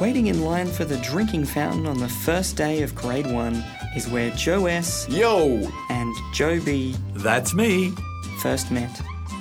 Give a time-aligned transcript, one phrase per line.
[0.00, 3.62] Waiting in line for the drinking fountain on the first day of grade one
[3.94, 5.06] is where Joe S.
[5.10, 5.70] Yo!
[5.90, 6.96] and Joe B.
[7.16, 7.92] That's me.
[8.40, 8.98] first met.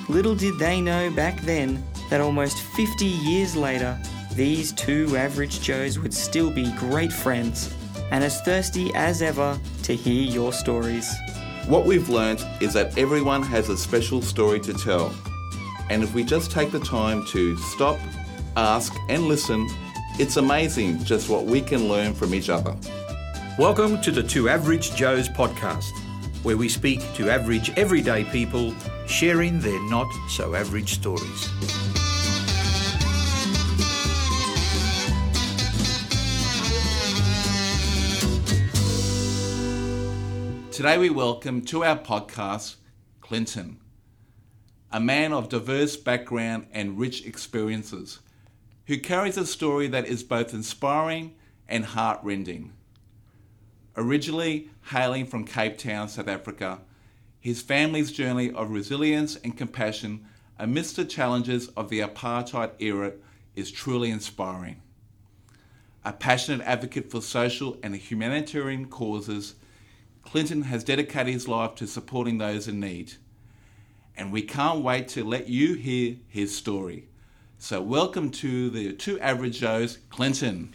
[0.09, 3.97] Little did they know back then that almost 50 years later,
[4.33, 7.73] these two average Joes would still be great friends
[8.11, 11.09] and as thirsty as ever to hear your stories.
[11.67, 15.13] What we've learnt is that everyone has a special story to tell.
[15.89, 17.97] And if we just take the time to stop,
[18.57, 19.65] ask, and listen,
[20.19, 22.75] it's amazing just what we can learn from each other.
[23.57, 25.91] Welcome to the Two Average Joes podcast,
[26.43, 28.75] where we speak to average, everyday people
[29.07, 31.47] sharing their not so average stories.
[40.69, 42.75] Today we welcome to our podcast
[43.21, 43.79] Clinton,
[44.91, 48.19] a man of diverse background and rich experiences,
[48.89, 51.35] who carries a story that is both inspiring
[51.67, 52.73] and heartrending.
[53.95, 56.79] Originally hailing from Cape Town, South Africa,
[57.39, 60.25] his family's journey of resilience and compassion
[60.57, 63.13] amidst the challenges of the apartheid era
[63.55, 64.81] is truly inspiring.
[66.03, 69.53] A passionate advocate for social and humanitarian causes,
[70.23, 73.13] Clinton has dedicated his life to supporting those in need.
[74.17, 77.08] And we can't wait to let you hear his story.
[77.61, 80.73] So, welcome to the Two Average Joes, Clinton.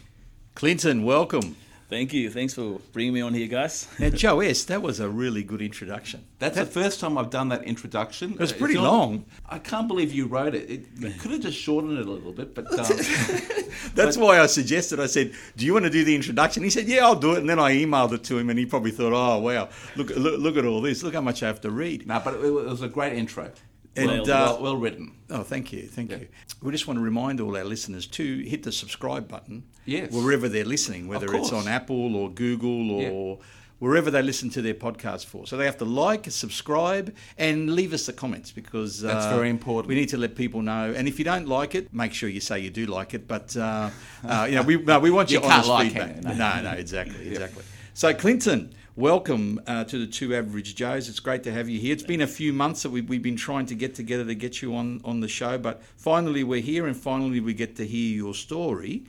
[0.53, 1.55] Clinton, welcome.
[1.89, 2.29] Thank you.
[2.29, 3.87] Thanks for bringing me on here, guys.
[3.99, 6.23] Now, Joe S., that was a really good introduction.
[6.37, 8.33] That's the first time I've done that introduction.
[8.33, 9.25] It was pretty it's not- long.
[9.49, 10.69] I can't believe you wrote it.
[10.69, 12.85] it you could have just shortened it a little bit, but um,
[13.95, 16.61] That's why I suggested, I said, Do you want to do the introduction?
[16.63, 17.39] He said, Yeah, I'll do it.
[17.39, 20.39] And then I emailed it to him, and he probably thought, Oh, wow, look, look,
[20.39, 21.01] look at all this.
[21.01, 22.05] Look how much I have to read.
[22.05, 23.51] no, but it, was a great intro.
[23.97, 25.13] And, well, uh, well, well written.
[25.29, 26.27] Oh, thank you, thank you.
[26.61, 29.63] We just want to remind all our listeners to hit the subscribe button.
[29.85, 30.11] Yes.
[30.11, 33.39] Wherever they're listening, whether it's on Apple or Google or
[33.79, 35.45] wherever they listen to their podcast for.
[35.45, 39.49] So they have to like, subscribe, and leave us the comments because That's uh, very
[39.49, 39.89] important.
[39.89, 40.93] We need to let people know.
[40.95, 43.27] And if you don't like it, make sure you say you do like it.
[43.27, 43.89] But uh,
[44.23, 46.17] uh, you know, we no, we want You your can't honest like feedback.
[46.17, 46.61] it, No, no.
[46.61, 47.63] no, exactly, exactly.
[47.93, 48.73] So Clinton.
[48.97, 51.09] Welcome uh, to the Two Average Joes.
[51.09, 51.91] It's great to have you here.
[51.91, 54.61] It's been a few months that we've, we've been trying to get together to get
[54.61, 58.15] you on, on the show, but finally we're here and finally we get to hear
[58.15, 59.03] your story.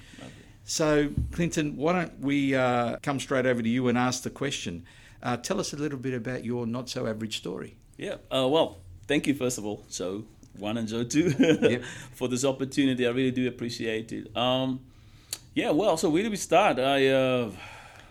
[0.65, 4.85] So, Clinton, why don't we uh, come straight over to you and ask the question?
[5.23, 7.77] Uh, tell us a little bit about your not so average story.
[7.97, 8.17] Yeah.
[8.29, 10.25] Uh, well, thank you first of all, Joe
[10.59, 11.31] one and Joe two,
[12.13, 13.07] for this opportunity.
[13.07, 14.37] I really do appreciate it.
[14.37, 14.81] Um,
[15.55, 15.71] yeah.
[15.71, 16.81] Well, so where do we start?
[16.81, 17.51] I uh,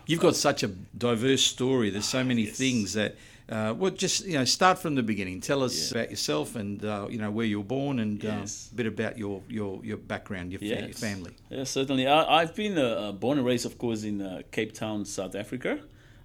[0.06, 1.90] You've got such a diverse story.
[1.90, 3.16] There's so many things that.
[3.48, 5.40] Uh, well, just you know, start from the beginning.
[5.40, 8.68] Tell us about yourself and uh, you know where you were born and Yes.
[8.70, 10.98] uh, a bit about your your, your background, your, fa- your yes.
[10.98, 11.32] family.
[11.48, 12.08] Yeah, certainly.
[12.08, 15.36] I, I've been uh, uh, born and raised, of course, in uh, Cape Town, South
[15.36, 15.78] Africa.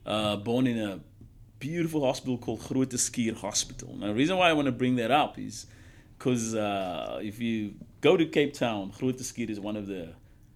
[0.04, 1.00] Uh, born in a
[1.60, 3.96] beautiful hospital called Groote Schuur Hospital.
[3.96, 5.68] Now, the reason why I want to bring that up is
[6.18, 10.10] because uh, if you go to Cape Town, Groote Schuur is one of the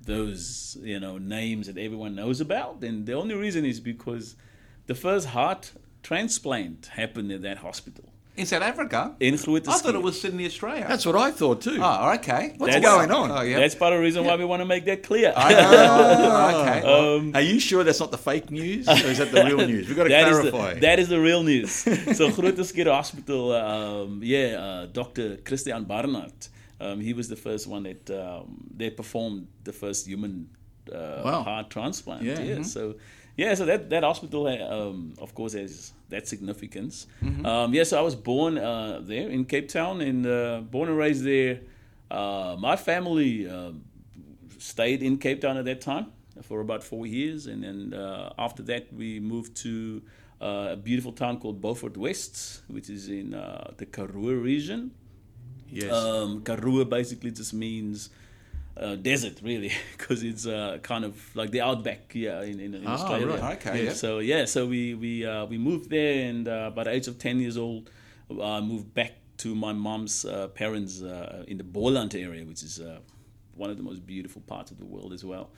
[0.06, 4.36] those you know names that everyone knows about, and the only reason is because
[4.88, 5.72] the first heart
[6.04, 8.06] transplant happened in that hospital
[8.38, 9.16] In South Africa?
[9.20, 10.86] in Groote I thought it was Sydney, Australia.
[10.88, 11.80] That's what I thought too.
[11.82, 12.54] Oh, okay.
[12.58, 13.32] What's That's- going on?
[13.32, 13.58] Oh, yeah.
[13.60, 15.34] That's part of the reason why we want to make that clear.
[15.36, 16.80] Oh, okay.
[17.18, 19.88] um, Are you sure that's not the fake news, or is that the real news?
[19.88, 20.74] We've got to That is clarify.
[20.76, 21.72] the, that is the real news.
[21.72, 25.38] so Groote Hospital, um, yeah, uh, Dr.
[25.38, 26.34] Christiaan Barnard,
[26.80, 30.50] um, he was the first one that um, that performed the first human
[30.91, 31.44] uh, Wow.
[31.44, 32.24] heart transplant.
[32.24, 32.40] Yeah.
[32.41, 32.96] Yeah, so
[33.38, 37.08] yeah, so that that hospital, um, of course, has that significance.
[37.46, 40.97] Um, yeah, so I was born uh, there in Cape Town and uh, born and
[40.97, 41.59] raised there.
[42.12, 43.47] Uh, my family.
[43.50, 43.84] um
[44.57, 46.07] stayed in Cape Town at that time
[46.42, 50.02] for about four years, and then uh, after that we moved to
[50.42, 54.92] uh, a beautiful town called Beaufort West, which is in uh, the Karoo region.
[55.72, 55.92] Yes.
[55.92, 58.09] Um, Karoo basically just means
[58.78, 62.88] uh, desert, really, because it's uh, kind of like the outback, yeah, in, in, in
[62.88, 63.28] Ah, Australia.
[63.28, 63.57] right.
[63.68, 63.94] Okay, yeah.
[63.94, 67.18] So yeah, so we we uh, we moved there, and uh, by the age of
[67.18, 67.89] ten years old,
[68.30, 72.80] I moved back to my mom's uh, parents uh, in the Boland area, which is
[72.80, 73.00] uh,
[73.56, 75.50] one of the most beautiful parts of the world as well.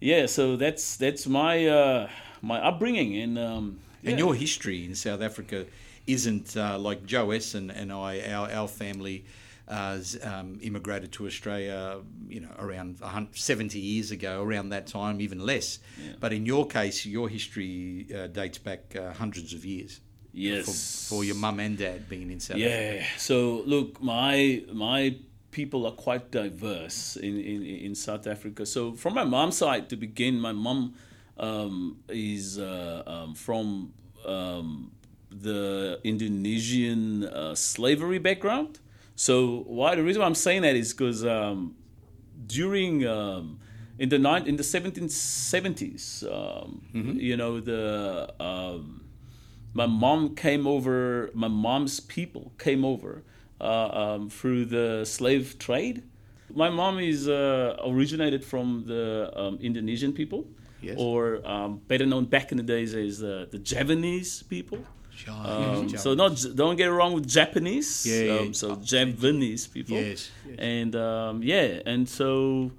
[0.00, 2.08] Yeah, so that's that's my uh,
[2.42, 5.66] my upbringing, and um, And your history in South Africa
[6.06, 7.54] isn't uh, like Joe S.
[7.54, 9.24] and, and I, our, our family
[9.70, 15.20] uh, um, immigrated to Australia, you know, around a 70 years ago, around that time,
[15.20, 15.78] even less.
[16.18, 20.00] But in your case, your history uh, dates back uh, hundreds of years.
[20.32, 21.08] Yes.
[21.08, 22.96] For, for your mum and dad being in South Africa.
[22.96, 23.06] Yeah.
[23.16, 25.16] So look, my my
[25.50, 28.64] people are quite diverse in, in, in South Africa.
[28.66, 30.94] So from my mom's side to begin, my mum
[31.36, 33.92] um, is uh, um, from
[34.24, 34.92] um,
[35.30, 38.78] the Indonesian uh, slavery background.
[39.20, 41.74] So why the reason why I'm saying that is because um,
[42.46, 43.60] during um,
[43.98, 46.80] in the nine, in the 1770s, um,
[47.20, 49.04] you know the um,
[49.74, 51.28] my mom came over.
[51.34, 53.22] My mom's people came over
[53.60, 56.02] uh, um, through the slave trade.
[56.54, 60.46] My mom is uh, originated from the um, Indonesian people,
[60.80, 60.96] Yes.
[60.98, 64.78] or um, better known back in the days as uh, the Javanese people.
[65.28, 68.06] Um, so not don't get it wrong with Japanese.
[68.06, 68.40] Yeah, yeah.
[68.40, 69.96] Um, so Javanese people.
[69.96, 70.56] Yes, yes.
[70.58, 72.72] And um, yeah, and so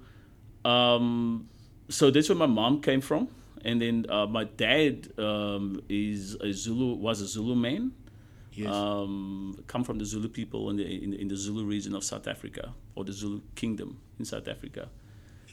[0.64, 1.48] um,
[1.88, 3.28] so that's where my mom came from,
[3.64, 7.92] and then uh, my dad um, is a Zulu was a Zulu man.
[8.54, 8.68] Yes.
[8.68, 12.28] Um, come from the Zulu people in the, in, in the Zulu region of South
[12.28, 14.90] Africa or the Zulu kingdom in South Africa.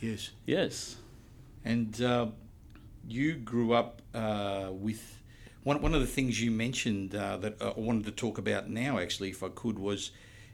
[0.01, 0.31] yes.
[0.45, 0.97] Yes.
[1.63, 2.27] And uh,
[3.07, 5.18] you grew up uh, with
[5.63, 5.81] one.
[5.81, 9.29] One of the things you mentioned uh, that I wanted to talk about now, actually,
[9.29, 10.11] if I could, was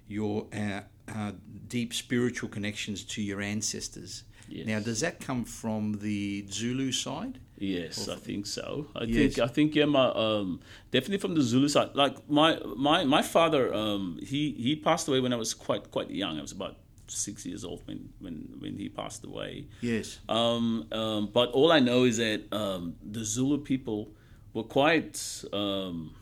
[0.07, 0.81] your uh,
[1.13, 1.31] uh,
[1.67, 4.23] deep spiritual connections to your ancestors.
[4.47, 4.67] Yes.
[4.67, 7.39] Now, does that come from the Zulu side?
[7.57, 8.87] Yes, I think so.
[8.95, 9.35] I Yes.
[9.35, 10.59] think I think yeah, my um,
[10.91, 11.91] definitely from the Zulu side.
[11.95, 16.11] Like my my my father, um, he he passed away when I was quite quite
[16.11, 16.37] young.
[16.37, 16.77] I was about
[17.07, 19.67] six years old when when when he passed away.
[19.81, 20.19] Yes.
[20.27, 24.11] Um, um, but all I know is that um, the Zulu people
[24.55, 26.15] were quite um,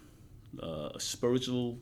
[0.62, 1.77] uh, spiritual,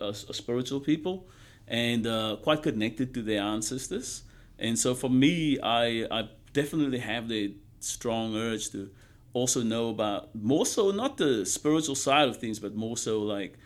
[0.00, 1.28] uh, spiritual people,
[1.68, 4.24] and uh, quite connected to their ancestors.
[4.58, 8.90] And so for me, I, I definitely have the strong urge to
[9.32, 13.56] also know about more so not the spiritual side of things, but more so like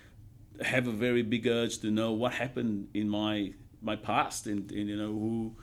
[0.62, 4.88] have a very big urge to know what happened in my my past and, and
[4.88, 5.56] you know who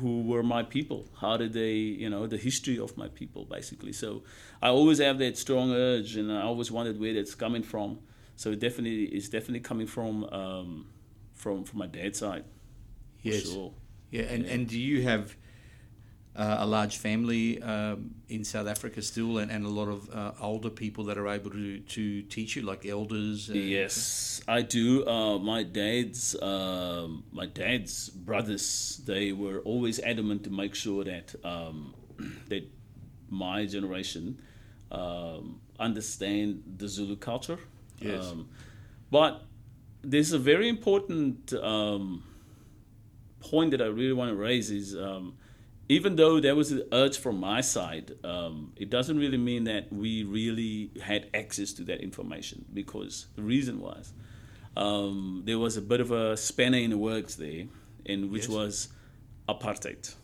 [0.00, 3.92] who were my people how did they you know the history of my people basically
[3.92, 4.22] so
[4.62, 7.98] i always have that strong urge and i always wondered where that's coming from
[8.36, 10.86] so it definitely it's definitely coming from um,
[11.34, 12.44] from from my dad's side
[13.22, 13.42] for Yes.
[13.42, 13.72] sure.
[14.10, 14.22] Yeah.
[14.24, 15.34] And, and do you have
[16.36, 20.32] uh, a large family um, in South Africa still, and, and a lot of uh,
[20.40, 23.48] older people that are able to, to teach you, like elders?
[23.50, 25.06] and- Yes, I do.
[25.06, 31.34] Uh, my dad's um, my dad's brothers they were always adamant to make sure that
[31.44, 31.94] um,
[32.48, 32.64] that
[33.30, 34.40] my generation
[34.90, 37.58] um, understand the Zulu culture.
[38.00, 38.24] Yes.
[38.26, 38.48] Um,
[39.10, 39.42] but
[40.02, 42.22] there's a very important um,
[43.40, 45.34] point that I really want to raise is um,
[45.88, 49.92] even though there was an urge from my side, um, it doesn't really mean that
[49.92, 54.12] we really had access to that information because the reason was
[54.76, 57.64] um, there was a bit of a spanner in the works there,
[58.06, 58.48] and which Yes.
[58.48, 58.88] was
[59.48, 60.14] apartheid.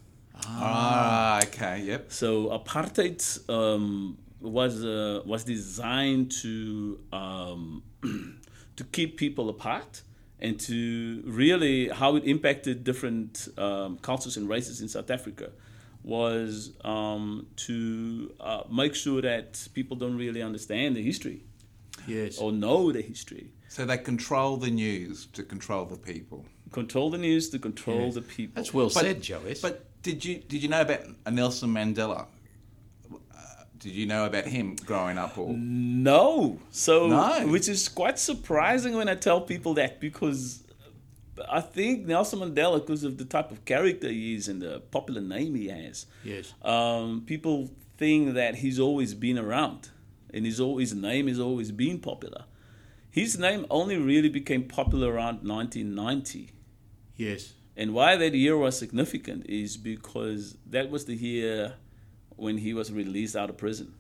[0.47, 2.11] Ah, okay, yep.
[2.11, 3.21] So apartheid
[3.51, 7.83] um, was uh, was designed to um,
[8.77, 10.03] to keep people apart
[10.43, 15.51] and to really how it impacted different um, cultures and races in South Africa
[16.03, 21.43] was um, to uh, make sure that people don't really understand the history
[22.07, 22.39] Yes.
[22.39, 23.51] or know the history.
[23.69, 26.47] So they control the news to control the people.
[26.73, 28.15] Control the news to control Yes.
[28.15, 28.53] the people.
[28.57, 29.61] That's well But- said, Joes.
[29.61, 31.01] But did you did you know about
[31.31, 32.27] Nelson Mandela?
[33.81, 35.37] Did you know about him growing up?
[35.39, 36.59] Or No.
[36.71, 37.47] So, No.
[37.49, 40.63] which is quite surprising when I tell people that because
[41.51, 45.23] I think Nelson Mandela, because of the type of character he is and the popular
[45.23, 46.53] name he has, yes.
[46.63, 49.89] um, people think that he's always been around
[50.33, 52.45] and his, his name has always been popular.
[53.11, 56.51] His name only really became popular around 1990.
[57.17, 57.55] Yes.
[57.77, 61.75] And why that year was significant is because that was the year
[62.41, 63.95] when he was released out of prison.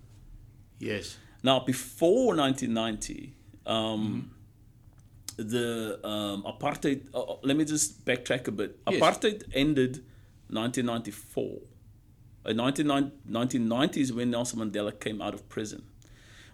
[0.78, 1.18] Yes.
[1.42, 3.34] Now, before 1990,
[3.66, 4.30] um,
[5.36, 7.08] the um, apartheid.
[7.14, 8.78] Uh, uh, let me just backtrack a bit.
[8.88, 9.00] Yes.
[9.00, 10.04] Apartheid ended
[10.48, 11.44] 1994.
[12.46, 15.82] In 1990 1990 is when Nelson Mandela came out of prison.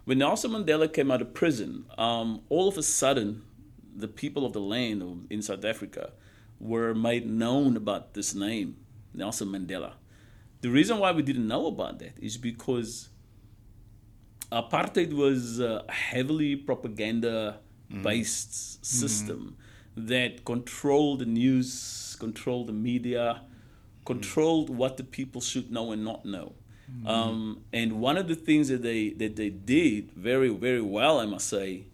[0.04, 3.42] When Nelson Mandela came out of prison, um, all of a sudden,
[3.94, 6.12] the people of the land in South Africa
[6.60, 8.76] were made known about this name,
[9.14, 9.94] Nelson Mandela.
[10.60, 13.08] The reason why we didn't know about that is because
[14.50, 17.60] apartheid was a heavily propaganda
[18.02, 19.56] based system
[19.96, 23.42] that controlled the news, controlled the media,
[24.04, 26.54] controlled what the people should know and not know.
[27.04, 31.26] Um, and one of the things that they that they did very very well, I
[31.26, 31.86] must say,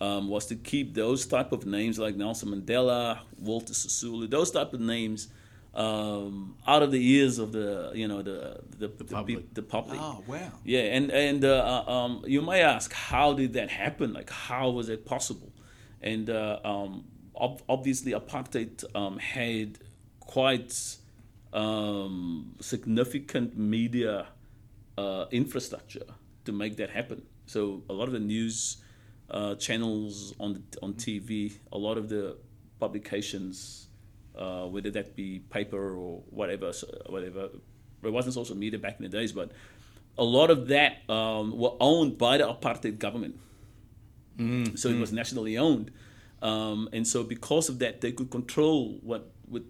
[0.00, 4.72] um, was to keep those type of names like Nelson Mandela, Walter Sisulu, those type
[4.72, 5.28] of names
[5.74, 9.38] um, out of the ears of the you know the the, the, public.
[9.38, 10.00] peop- the public.
[10.00, 10.52] Oh, wow.
[10.64, 14.12] Yeah, and and uh, uh, um, you may ask, how did that happen?
[14.12, 15.52] Like, how was it possible?
[16.02, 17.04] And uh, um,
[17.36, 19.78] ob- obviously, apartheid um, had
[20.18, 20.96] quite
[21.52, 24.26] um, significant media
[24.96, 26.06] uh, infrastructure
[26.44, 27.22] to make that happen.
[27.46, 28.78] So a lot of the news
[29.30, 32.36] uh, channels on the, on TV, a lot of the
[32.78, 33.88] publications,
[34.36, 36.72] uh, whether that be paper or whatever,
[37.06, 37.50] whatever.
[38.02, 39.52] It wasn't social media back in the days, but
[40.16, 43.38] a lot of that um, were owned by the apartheid government.
[44.76, 45.90] So it was nationally owned,
[46.40, 49.66] um, and so because of that, they could control what would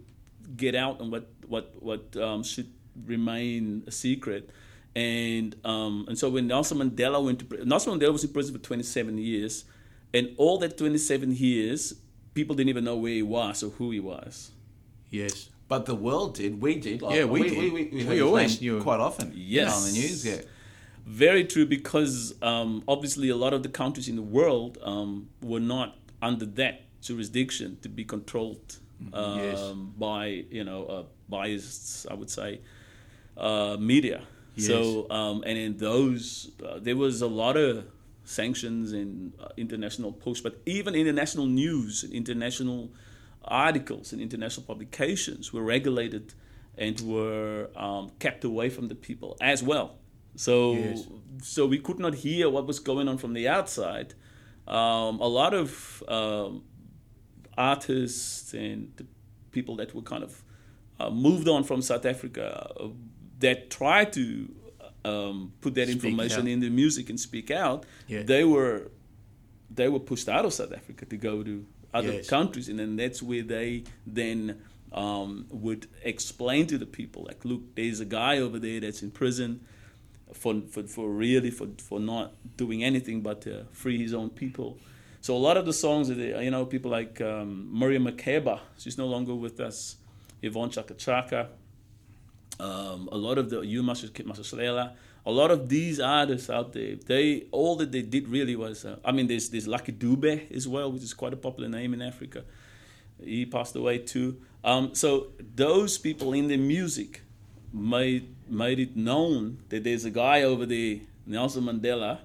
[0.55, 2.71] get out and what what what um, should
[3.05, 4.49] remain a secret.
[4.95, 8.61] And um, and so when Nelson Mandela went to Nelson Mandela was in prison for
[8.61, 9.65] 27 years,
[10.13, 11.93] and all that 27 years,
[12.33, 14.51] people didn't even know where he was or who he was.
[15.09, 15.49] Yes.
[15.67, 16.61] But the world did.
[16.61, 17.01] We did.
[17.01, 17.57] Like, Yeah, we we, did.
[17.57, 18.81] We, we, we, We his always name knew.
[18.83, 19.31] quite often.
[19.35, 19.75] Yes.
[19.77, 20.25] on the news.
[20.25, 20.41] Yeah.
[21.05, 25.59] Very true, because um, obviously a lot of the countries in the world um, were
[25.59, 28.77] not under that jurisdiction to be controlled
[29.13, 29.59] um, Yes.
[29.97, 32.61] by you know uh, biased, I would say,
[33.37, 34.21] uh, media.
[34.57, 37.85] So um, and in those, uh, there was a lot of
[38.23, 42.91] sanctions and uh, international push, but even international news and international
[43.43, 46.33] articles and international publications were regulated
[46.77, 49.97] and were um, kept away from the people as well.
[50.35, 51.07] So, Yes.
[51.41, 54.13] so we could not hear what was going on from the outside.
[54.67, 56.63] Um, a lot of um,
[57.57, 59.05] artists and the
[59.51, 60.43] people that were kind of
[60.99, 62.87] uh, moved on from South Africa uh,
[63.39, 64.49] that tried to
[65.05, 66.47] um, put that Speak information out.
[66.47, 68.23] in the music and speak out, Yeah.
[68.23, 68.91] they were
[69.73, 72.29] they were pushed out of South Africa to go to other Yes.
[72.29, 74.61] countries, and then that's where they then
[74.93, 79.11] um, would explain to the people, like, look, there's a guy over there that's in
[79.11, 79.61] prison
[80.33, 84.77] for for, for really for, for not doing anything but to free his own people.
[85.21, 88.59] So a lot of the songs, that they, you know, people like um, Miriam Makeba,
[88.77, 89.97] she's no longer with us.
[90.41, 91.49] Yvonne Chaka Chaka,
[92.59, 94.93] um, a lot of the Hugh Masekela,
[95.25, 98.97] a lot of these artists out there, they all that they did really was, uh,
[99.05, 102.01] I mean, there's there's Lucky Dube as well, which is quite a popular name in
[102.01, 102.43] Africa.
[103.23, 104.41] He passed away too.
[104.63, 107.21] Um, so those people in the music
[107.73, 112.19] made made it known that there's a guy over there, Nelson Mandela,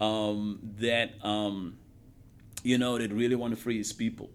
[0.00, 1.76] um, that um,
[2.62, 4.30] you know that really want to free his people.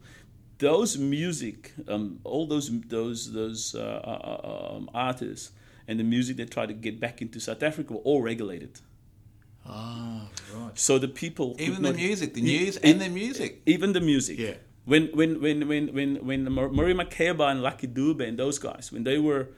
[0.59, 5.51] Those music, um, all those those those uh, uh, um, artists
[5.87, 8.79] and the music they tried to get back into South Africa were all regulated.
[9.65, 10.77] Ah, right.
[10.77, 13.61] So the people, Even the not- music, the news e- and the music.
[13.65, 14.37] even the music.
[14.39, 14.55] Yeah.
[14.85, 18.91] When when when when when when Mur- Murray Makeba and Lucky Dube and those guys
[18.91, 19.49] when they were,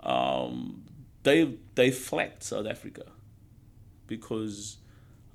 [0.00, 0.82] um,
[1.22, 3.04] they they fled South Africa,
[4.06, 4.78] because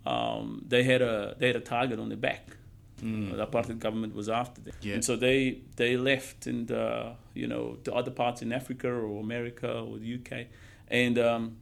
[0.06, 2.58] um, they had a they had a target on their back.
[2.98, 4.94] The apartheid government was after them, Yeah.
[4.96, 9.20] and so they they left and uh, you know to other parts in Africa or
[9.20, 10.48] America or the UK,
[10.88, 11.18] and.
[11.20, 11.58] Um,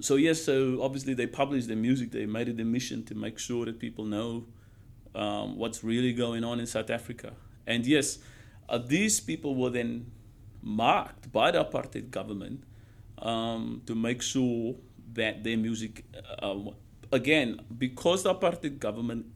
[0.00, 2.10] so yes, so obviously they published their music.
[2.10, 4.46] They made it a mission to make sure that people know
[5.14, 7.32] um, what's really going on in South Africa.
[7.66, 8.18] And yes,
[8.68, 10.10] uh, these people were then
[10.62, 12.64] marked by the apartheid government
[13.18, 14.76] um, to make sure
[15.12, 16.04] that their music,
[16.42, 16.56] uh,
[17.12, 19.26] again, because the apartheid government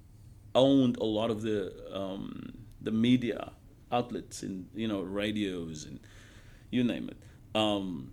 [0.54, 3.52] owned a lot of the um, the media
[3.90, 6.00] outlets and you know radios and
[6.70, 7.16] you name it.
[7.58, 8.12] Um,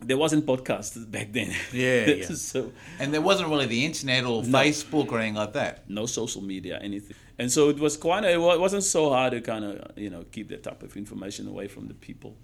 [0.00, 1.54] there wasn't podcasts back then.
[1.72, 2.26] Yeah, yeah.
[2.26, 5.88] so And there wasn't really the internet or Facebook or anything like that.
[5.88, 7.16] no social media, anything.
[7.38, 8.24] And so it was quite.
[8.24, 11.48] A, it wasn't so hard to kind of you know keep that type of information
[11.48, 12.36] away from the people.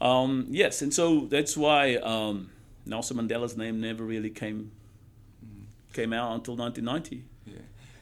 [0.00, 2.50] Um, yes, and so that's why um,
[2.84, 4.72] Nelson Mandela's name never really came
[5.92, 7.24] came out until 1990.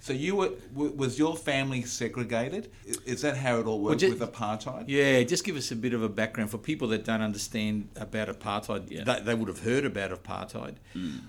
[0.05, 2.71] So you were was your family segregated?
[3.07, 4.85] Is that how it all worked ju- with apartheid?
[4.87, 8.29] Yeah, just give us a bit of a background for people that don't understand about
[8.29, 8.91] apartheid.
[8.91, 9.05] Yeah.
[9.05, 10.75] They, they would have heard about apartheid,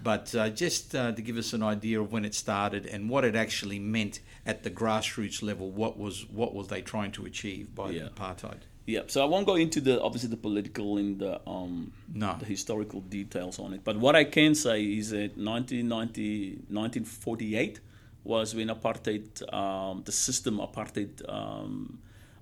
[0.04, 3.24] but uh, just uh, to give us an idea of when it started and what
[3.24, 5.72] it actually meant at the grassroots level.
[5.72, 8.10] What was what was they trying to achieve by Yeah.
[8.14, 8.64] apartheid?
[8.88, 12.36] Yeah, so I won't go into the obviously the political and the um, No.
[12.38, 13.86] the historical details on it.
[13.86, 17.80] But what I can say is that 1990, 1948
[18.26, 22.00] was when apartheid, um, the system apartheid um,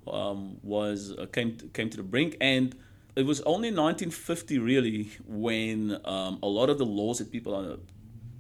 [0.08, 2.76] um, was uh, came to, came to the brink, and
[3.16, 7.78] it was only 1950 really when um, a lot of the laws that people are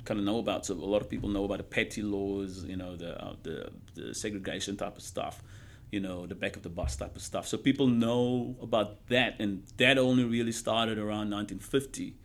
[0.05, 0.65] kind of know about.
[0.65, 3.69] So a lot of people know about the petty laws, you know, the uh, the,
[3.93, 5.43] the segregation type of stuff,
[5.91, 7.47] you know, the back of the bus type of stuff.
[7.47, 12.15] So people know about that, and that only really started around 1950.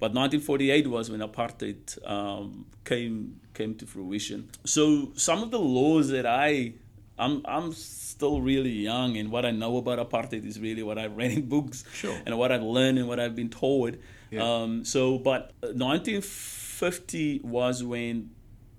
[0.00, 4.50] But 1948 was when apartheid um, came came to fruition.
[4.64, 6.74] So some of the laws that I
[7.18, 11.16] I'm I'm still really young, and what I know about apartheid is really what I've
[11.16, 12.16] read in books Sure.
[12.26, 13.96] and what I've learned and what I've been told.
[14.30, 14.42] Yeah.
[14.42, 18.30] Um, so, but 1950 was when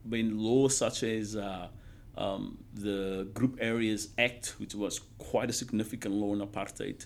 [0.08, 1.68] when laws such as uh,
[2.18, 7.06] um, the Group Areas Act, which was quite a significant law in apartheid,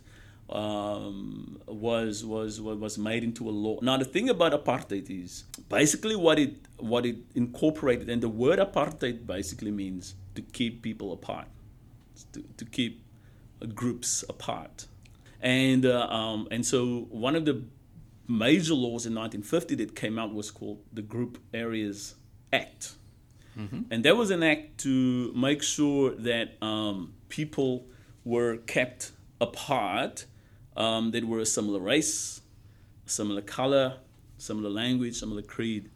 [0.51, 3.79] um, was was was made into a law.
[3.81, 8.59] Now, the thing about apartheid is basically what it what it incorporated, and the word
[8.59, 11.47] apartheid basically means to keep people apart,
[12.33, 13.03] to, to keep
[13.61, 14.87] uh, groups apart,
[15.41, 17.63] and uh, um, and so one of the
[18.27, 22.15] major laws in 1950 that came out was called the Group Areas
[22.53, 22.93] Act.
[23.91, 27.87] And that was an act to make sure that um, people
[28.23, 30.25] were kept apart
[30.77, 32.41] um, that were a similar race,
[33.05, 33.97] similar color,
[34.37, 35.89] similar language, similar creed.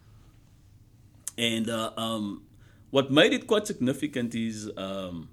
[1.37, 2.43] And uh, um,
[2.91, 5.29] what made it quite significant is, um,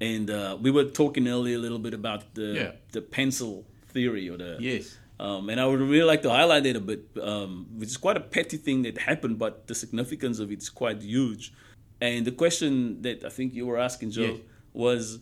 [0.00, 2.72] and uh, we were talking earlier a little bit about the Yeah.
[2.92, 4.96] the pencil theory or the Yes.
[5.20, 8.16] um, and I would really like to highlight it a bit, um, which is quite
[8.16, 11.52] a petty thing that happened, but the significance of it is quite huge.
[12.00, 14.40] And the question that I think you were asking, Joe, Yes.
[14.72, 15.18] was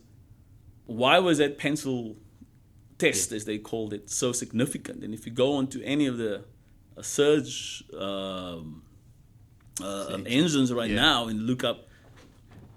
[0.87, 2.17] why was that pencil
[3.01, 4.99] test, as they called it, so significant?
[5.05, 6.35] And if you go onto any of the
[6.97, 8.83] uh, search um,
[9.83, 10.97] uh, engines right Yeah.
[11.09, 11.79] now and look up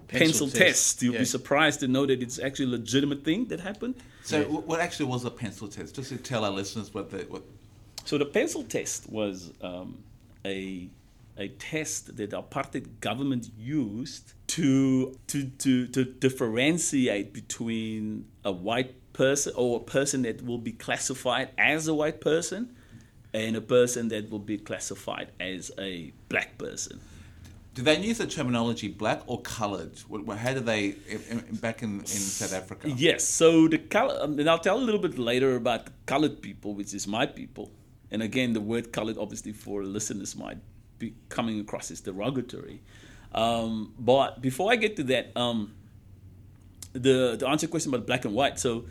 [0.08, 0.58] Pencil pencil, test.
[0.58, 1.20] test, you'll Yeah.
[1.20, 3.94] be surprised to know that it's actually a legitimate thing that happened.
[4.22, 5.94] So, wh- what actually was a pencil test?
[5.96, 7.42] Just to tell our listeners what the what.
[8.04, 9.88] So the pencil test was um,
[10.44, 10.88] a
[11.36, 19.12] a test that the apartheid government used to to to to differentiate between a white
[19.12, 22.74] person or a person that will be classified as a white person
[23.32, 27.00] and a person that will be classified as a black person.
[27.74, 29.98] Do they use the terminology black or coloured?
[30.36, 30.94] How do they
[31.54, 32.88] back in, in South Africa?
[32.88, 33.28] Yes.
[33.28, 36.94] So the color, um, and I'll tell a little bit later about colored people, which
[36.94, 37.72] is my people.
[38.12, 40.58] And again, the word colored, obviously, for listeners might
[40.98, 42.82] be coming across as derogatory.
[43.32, 45.74] Um, but before I get to that, um,
[46.92, 48.58] the to answer question about black and white.
[48.58, 48.84] So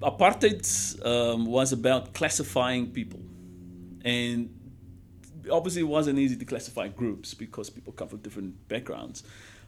[0.00, 3.20] apartheid um, was about classifying people,
[4.04, 4.54] and
[5.50, 9.22] obviously it wasn't easy to classify groups because people come from different backgrounds.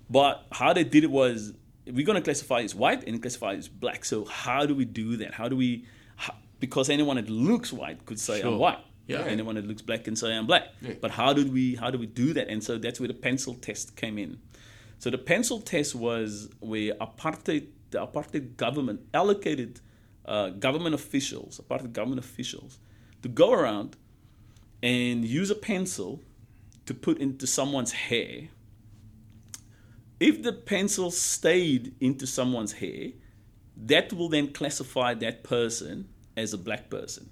[0.08, 1.52] But how they did it was
[1.86, 4.04] we're going to classify as white and classify as black.
[4.04, 5.34] So how do we do that?
[5.34, 5.86] How do we?
[6.16, 8.52] How, because anyone that looks white could say Sure.
[8.52, 8.78] I'm white.
[9.10, 9.24] Yeah.
[9.24, 10.68] Anyone that looks black can say I'm black.
[10.80, 10.94] Yeah.
[11.00, 11.74] But how did we?
[11.74, 12.48] How do we do that?
[12.48, 14.38] And so that's where the pencil test came in.
[14.98, 19.80] So the pencil test was where apartheid, the apartheid government allocated
[20.26, 22.78] uh, government officials, apartheid government officials,
[23.22, 23.96] to go around
[24.82, 26.22] and use a pencil
[26.86, 28.48] to put into someone's hair.
[30.18, 33.12] If the pencil stayed into someone's hair,
[33.76, 37.30] that will then classify that person as a black person.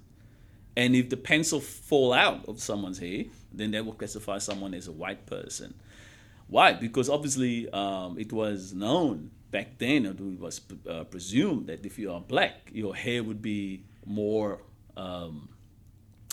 [0.79, 4.87] And if the pencil fall out of someone's hair, then that will classify someone as
[4.87, 5.73] a white person.
[6.47, 6.71] Why?
[6.71, 11.99] Because obviously um, it was known back then, or it was uh, presumed that if
[11.99, 14.61] you are black, your hair would be more,
[14.95, 15.49] um,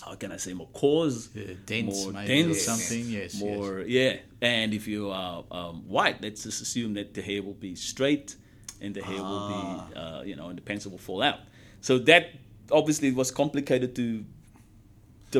[0.05, 3.81] how can I say, more coarse, Yeah, dense more maybe or dense, something, yes, more
[3.81, 4.19] yeah.
[4.41, 8.37] And if you are um, white, let's just assume that the hair will be straight,
[8.81, 11.41] and the hair will be, uh, you know, and the pencil will fall out.
[11.81, 12.31] So that
[12.71, 14.25] obviously was complicated to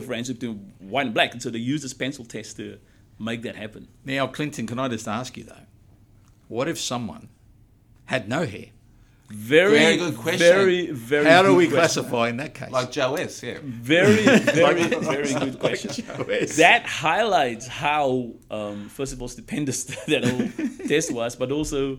[0.01, 2.79] differentiate between white and black, and so they used this pencil test to
[3.19, 3.89] make that happen.
[4.05, 5.67] Now, Clinton, can I just ask you though?
[6.49, 7.29] What if someone
[8.07, 8.67] had no hair?
[9.29, 10.39] Very, Very good question.
[10.39, 11.25] Very, very.
[11.27, 12.05] How do good we question.
[12.05, 12.71] classify in that case?
[12.71, 13.43] Like Joe S.
[13.43, 13.59] Yeah.
[13.63, 14.15] Very,
[14.63, 15.91] very, very good question.
[16.07, 16.23] Joe
[16.59, 21.99] That highlights how, um, first of all, stupendous that whole test was, but also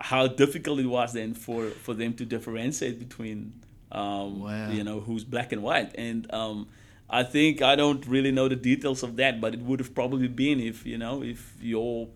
[0.00, 3.52] how difficult it was then for, for them to differentiate between,
[3.92, 4.70] um, Wow.
[4.72, 5.94] you know, who's black and white.
[5.96, 6.66] And um,
[7.08, 10.28] I think I don't really know the details of that, but it would have probably
[10.28, 12.08] been if you know if your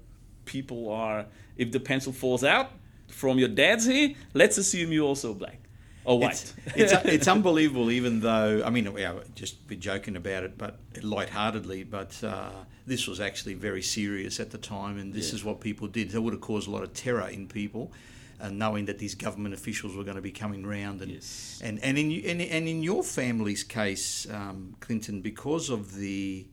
[0.44, 2.70] people are if the pencil falls out
[3.08, 5.58] from your dad's hair, let's assume you're also black
[6.04, 6.52] or white.
[6.74, 10.56] It's, it's, it's unbelievable, even though, I mean, we are just be joking about it,
[10.56, 12.50] but lightheartedly, but uh,
[12.86, 15.36] this was actually very serious at the time, and this Yeah.
[15.36, 16.14] is what people did.
[16.14, 17.92] It would have caused a lot of terror in people.
[18.40, 21.60] Uh, knowing that these government officials were going to be coming round, and Yes.
[21.64, 26.46] and and in and, and in your family's case, um, Clinton, because of the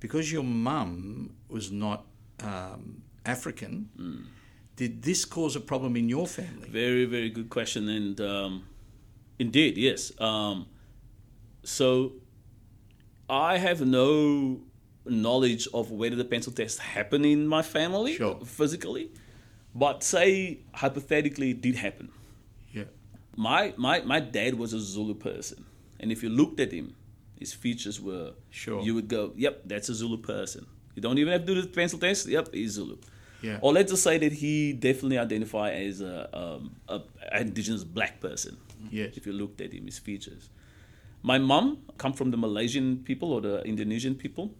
[0.00, 2.06] because your mum was not
[2.42, 3.90] um, African.
[4.76, 6.68] Did this cause a problem in your family?
[6.68, 7.88] Very, very good question.
[7.88, 8.64] And um,
[9.38, 10.12] indeed, yes.
[10.20, 10.66] Um,
[11.64, 12.12] so
[13.28, 14.60] I have no
[15.04, 18.38] knowledge of whether the pencil test happened in my family Sure.
[18.44, 19.10] physically,
[19.76, 22.08] but say hypothetically it did happen.
[22.72, 22.84] Yeah.
[23.36, 25.64] My, my, my dad was a Zulu person.
[26.00, 26.94] And if you looked at him,
[27.38, 28.82] his features were, Sure.
[28.82, 30.66] you would go, yep, that's a Zulu person.
[30.94, 32.26] You don't even have to do the pencil test.
[32.26, 32.96] Yep, he's Zulu.
[33.42, 33.58] Yeah.
[33.60, 37.02] Or let's just say that he definitely identified as a, um, a
[37.38, 38.56] indigenous black person.
[38.90, 39.16] Yes.
[39.18, 40.48] If you looked at him, his features.
[41.22, 44.54] My mom come from the Malaysian people or the Indonesian people.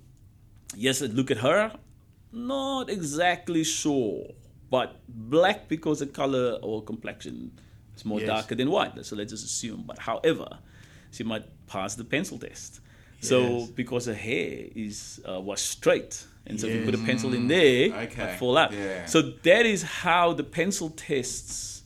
[0.77, 1.73] Yes, look at her,
[2.33, 4.27] not exactly sure,
[4.71, 7.53] but black because the color or complexion
[7.97, 8.27] is more Yes.
[8.27, 9.05] darker than white.
[9.07, 9.85] So let's just assume.
[9.87, 10.59] But however,
[11.11, 12.81] she might pass the pencil test.
[13.21, 17.07] So because her hair is uh, was straight, and so if you put a Yes.
[17.07, 18.23] pencil in there, Okay.
[18.25, 18.73] it fall out.
[18.73, 19.05] Yeah.
[19.07, 21.83] So that is how the pencil tests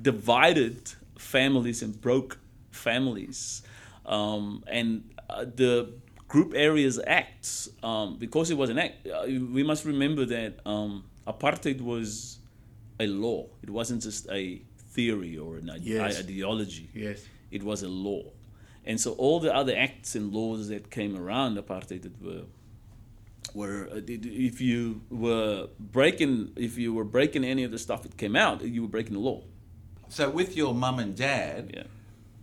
[0.00, 2.38] divided families and broke
[2.70, 3.62] families.
[4.06, 5.92] Um, and uh, the
[6.28, 11.04] Group Areas Act, um, because it was an act, uh, we must remember that um,
[11.26, 12.38] apartheid was
[12.98, 13.46] a law.
[13.62, 16.18] It wasn't just a theory or an ide- Yes.
[16.20, 16.88] ideology.
[16.94, 17.24] Yes.
[17.50, 18.24] It was a law.
[18.84, 22.44] And so all the other acts and laws that came around apartheid that were
[23.54, 28.16] were uh, if you were breaking if you were breaking any of the stuff that
[28.16, 29.42] came out, you were breaking the law.
[30.08, 31.84] So with your mum and dad, Yeah.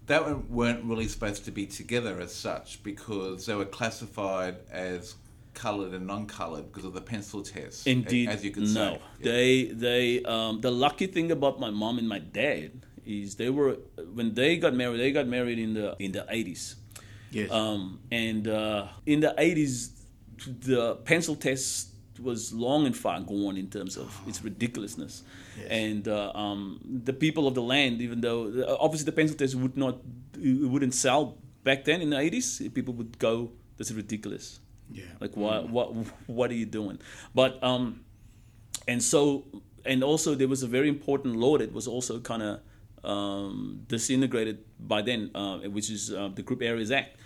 [0.08, 5.16] that weren't really supposed to be together as such because they were classified as
[5.58, 7.88] coloured and non-coloured because of the pencil test.
[7.88, 8.70] Indeed, as you can no.
[8.70, 8.92] say.
[8.94, 9.32] Yeah.
[9.32, 9.50] They
[9.86, 12.72] they um, the lucky thing about my mom and my dad
[13.06, 13.72] is they were
[14.18, 15.00] when they got married.
[15.04, 16.64] They got married in the in the eighties,
[17.32, 17.50] Yes.
[17.52, 19.74] um, and uh, in the eighties,
[20.72, 21.90] the pencil test
[22.30, 25.24] was long and far gone in terms of its ridiculousness.
[25.58, 25.68] Yes.
[25.70, 28.40] And uh, um, the people of the land, even though
[28.80, 29.96] obviously the pencil test would not,
[30.40, 33.34] it wouldn't sell back then in the eighties, people would go,
[33.78, 34.60] "This is ridiculous."
[34.92, 35.04] Yeah.
[35.20, 35.94] Like what what
[36.28, 37.00] what are you doing?
[37.34, 38.02] But um,
[38.88, 39.46] and so
[39.86, 42.60] and also there was a very important law that was also kind of
[43.04, 47.18] um, disintegrated by then, uh, which is uh, the Group Areas Act.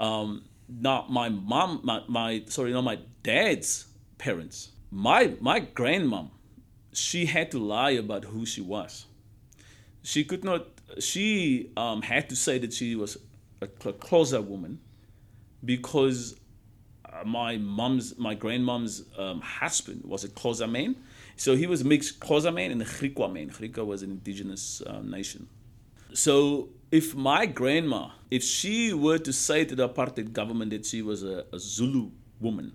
[0.00, 3.86] Um, now my mom, my, my sorry, not my dad's
[4.18, 6.30] parents, my my grandmom,
[6.92, 9.06] she had to lie about who she was.
[10.02, 10.66] She could not.
[10.98, 13.18] She um, had to say that she was
[13.60, 14.80] a, Xhosa woman
[15.64, 16.38] because
[17.24, 20.96] my mom's, my grandmom's um, husband was a Xhosa man.
[21.36, 23.50] So he was mixed Xhosa man and a Griqua man.
[23.50, 25.48] Griqua was an indigenous uh, nation.
[26.14, 31.02] So if my grandma, if she were to say to the apartheid government that she
[31.02, 32.72] was a, a Zulu woman,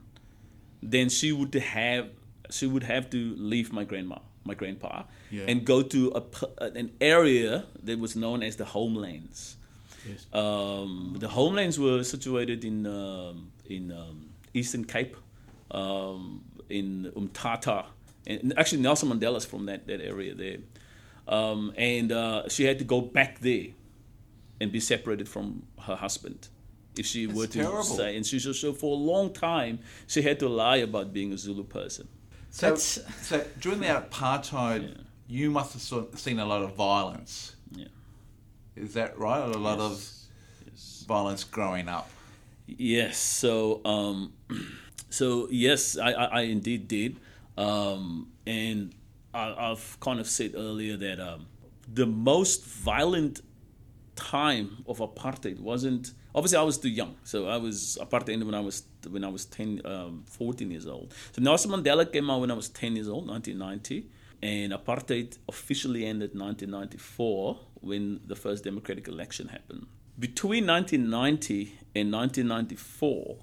[0.82, 2.10] then she would have
[2.50, 5.46] she would have to leave my grandma, my grandpa, Yeah.
[5.48, 9.56] and go to a, an area that was known as the homelands.
[10.08, 10.28] Yes.
[10.34, 14.23] Um, the homelands were situated in um, in um,
[14.54, 15.16] Eastern Cape,
[15.72, 17.86] um, in Umtata,
[18.28, 20.58] and actually Nelson Mandela's from that, that area there,
[21.28, 23.68] um, and uh, she had to go back there
[24.62, 26.48] and be separated from her husband.
[26.98, 27.84] If she That's were to terrible.
[27.84, 31.34] say, and she so, so for a long time she had to lie about being
[31.34, 32.08] a Zulu person.
[32.52, 34.94] So, That's- so during the apartheid, Yeah.
[35.28, 37.56] you must have saw, seen a lot of violence.
[37.76, 37.88] Yeah.
[38.76, 39.40] Is that right?
[39.42, 40.22] A lot Yes.
[41.02, 42.10] of violence growing up.
[42.66, 43.18] Yes.
[43.18, 44.34] So, um,
[45.10, 47.20] so yes, I, I, I indeed did,
[47.58, 48.94] um, and
[49.34, 51.48] I, I've kind of said earlier that um,
[51.92, 53.42] the most violent
[54.16, 58.56] time of apartheid wasn't obviously I was too young, so I was apartheid ended when
[58.56, 61.14] I was when I was 10, um, 14 years old.
[61.32, 64.10] So Nelson Mandela came out when I was ten years old, nineteen ninety.
[64.42, 69.88] And apartheid officially ended 1994 when the first democratic election happened.
[70.18, 73.38] Between 1990 and 1994,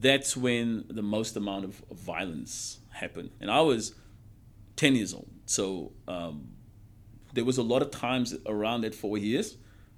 [0.00, 3.30] that's when the most amount of violence happened.
[3.40, 3.94] And I was
[4.76, 5.28] 10 years old.
[5.46, 6.52] So um,
[7.34, 9.56] there was a lot of times around that four years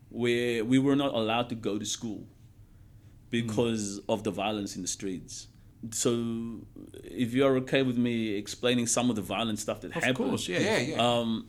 [0.09, 2.26] where we were not allowed to go to school
[3.31, 5.48] because of the violence in the streets.
[5.90, 6.61] So
[7.05, 10.16] if you are okay with me explaining some of the violent stuff that Of happened.
[10.16, 10.61] course, yeah.
[10.61, 10.97] Yeah, yeah.
[11.09, 11.49] Um,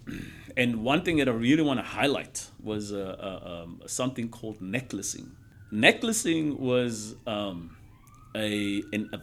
[0.57, 4.59] and one thing that I really want to highlight was uh, uh, um, something called
[4.61, 5.31] necklacing.
[5.71, 7.75] Necklacing was um,
[8.35, 9.19] a, an, a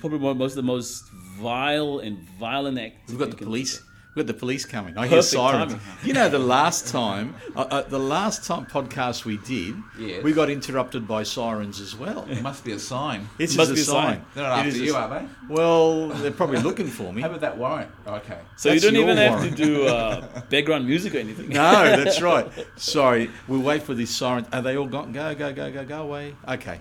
[0.00, 1.04] probably one- most of the most
[1.38, 3.08] vile and violent act.
[3.08, 3.82] We've got the police.
[4.14, 4.98] Think We've got the police coming.
[4.98, 5.72] I hear Perfect sirens.
[5.72, 5.86] timing.
[6.04, 10.22] You know, the last time, uh, uh, the last time podcast we did, Yes.
[10.24, 12.26] we got interrupted by sirens as well.
[12.28, 13.28] It must be a sign.
[13.38, 14.14] It's Must just be a a sign.
[14.16, 14.24] sign.
[14.34, 15.26] They're not It after is a you, s- are they?
[15.54, 17.22] Well, they're probably looking for me.
[17.22, 17.90] How about that warrant?
[18.06, 18.38] Okay.
[18.56, 19.56] So That's you don't your even have warrant.
[19.56, 21.48] to do uh, background music or anything.
[21.50, 22.50] No, that's right.
[22.76, 24.48] Sorry, we'll wait for this sirens.
[24.52, 25.12] Are they all gone?
[25.12, 26.34] Go, go, go, go, go away.
[26.48, 26.78] Okay.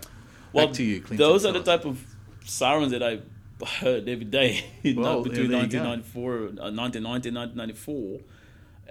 [0.52, 1.18] Well, Back to you, Clinton.
[1.18, 2.04] Those are the type of
[2.44, 3.24] sirens that I heard
[3.62, 4.64] every day
[4.96, 5.80] Well, between there you go.
[5.80, 8.20] 1994, uh, 1990 and 1994.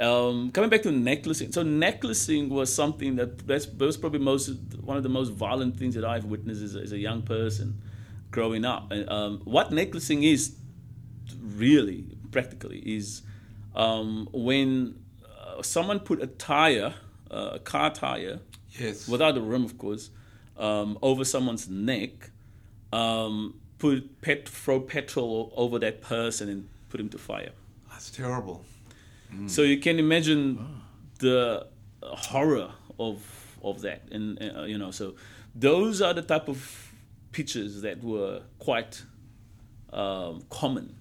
[0.01, 4.49] Um, coming back to necklacing, so necklacing was something that that's, that was probably most
[4.85, 7.81] one of the most violent things that I've witnessed as, a- as a young person
[8.31, 8.93] growing up.
[8.93, 10.55] And um, what necklacing is
[11.43, 13.23] really practically is
[13.75, 14.95] um, when
[15.41, 16.95] uh, someone put a tire,
[17.31, 18.41] uh, a car tire,
[18.79, 19.09] Yes.
[19.09, 20.11] without a rim, of course,
[20.57, 22.31] um, over someone's neck,
[22.93, 27.51] um, put pet, throw petrol over that person and put him to fire.
[27.91, 28.65] That's terrible.
[29.47, 30.81] So you can imagine
[31.19, 31.67] the
[32.03, 33.23] horror of
[33.63, 35.15] of that, and uh, you know, so
[35.55, 36.93] those are the type of
[37.33, 39.03] pictures that were quite
[39.93, 40.97] um, common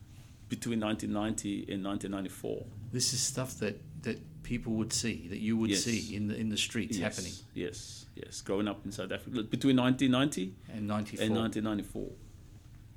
[0.50, 2.66] between 1990 and 1994.
[2.92, 5.84] This is stuff that, that people would see, that you would Yes.
[5.84, 7.34] see in the in the streets Yes, happening.
[7.54, 8.42] Yes, yes.
[8.42, 11.26] Growing up in South Africa between 1990 And ninety four.
[11.26, 12.10] and 1994.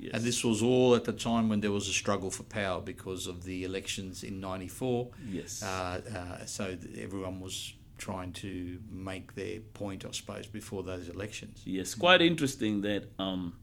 [0.01, 0.15] Yes.
[0.15, 3.27] And this was all at the time when there was a struggle for power because
[3.27, 5.09] of the elections in '94.
[5.29, 5.63] Yes.
[5.63, 11.63] Uh, uh, so everyone was trying to make their point, I suppose, before those elections.
[11.67, 13.55] Yes, quite interesting that um,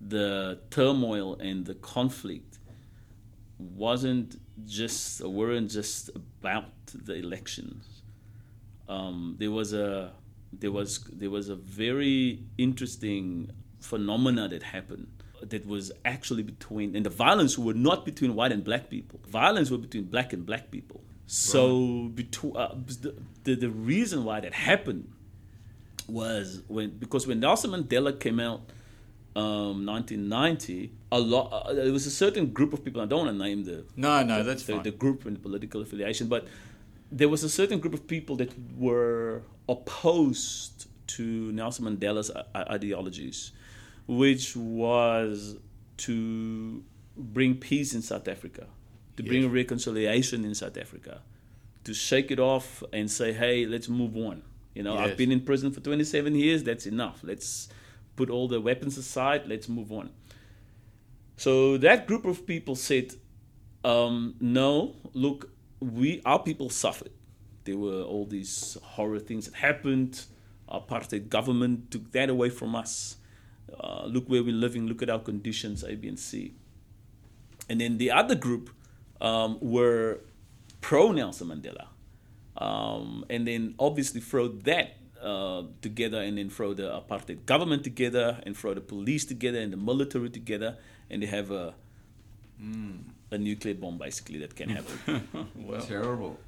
[0.00, 2.60] the turmoil and the conflict
[3.58, 8.02] wasn't just weren't just about the elections.
[8.88, 10.12] Um, there was a
[10.52, 17.04] there was there was a very interesting phenomena that happened that was actually between and
[17.06, 19.20] the violence were not between white and black people.
[19.28, 21.00] Violence were between black and black people.
[21.26, 25.08] So between uh, the, the the reason why that happened
[26.08, 28.60] was when because when Nelson Mandela came out,
[29.36, 33.00] um, 1990, a lot uh, there was a certain group of people.
[33.00, 34.82] I don't want to name the No, no, that's the, fine.
[34.82, 36.46] the group and the political affiliation, but
[37.10, 43.52] there was a certain group of people that were opposed to Nelson Mandela's i- ideologies,
[44.18, 45.56] which was
[45.98, 46.82] to
[47.16, 48.66] bring peace in South Africa,
[49.16, 51.22] to bring reconciliation in South Africa,
[51.84, 54.42] to shake it off and say, hey, let's move on.
[54.74, 55.10] You know, Yes.
[55.10, 57.20] I've been in prison for 27 years, that's enough.
[57.22, 57.68] Let's
[58.16, 60.10] put all the weapons aside, let's move on.
[61.36, 63.14] So that group of people said,
[63.84, 67.10] um, no, look, we our people suffered.
[67.64, 70.24] There were all these horror things that happened.
[70.68, 73.16] Apartheid government took that away from us.
[73.78, 74.86] Uh, look where we're living.
[74.86, 76.54] Look at our conditions, A, B, and C.
[77.68, 78.70] And then the other group
[79.20, 80.20] um, were
[80.80, 81.86] pro Nelson Mandela,
[82.56, 88.40] um, and then obviously throw that uh, together, and then throw the apartheid government together,
[88.44, 90.76] and throw the police together, and the military together,
[91.08, 91.74] and they have a
[93.32, 95.28] a nuclear bomb basically that can happen.
[95.56, 96.38] well, Terrible.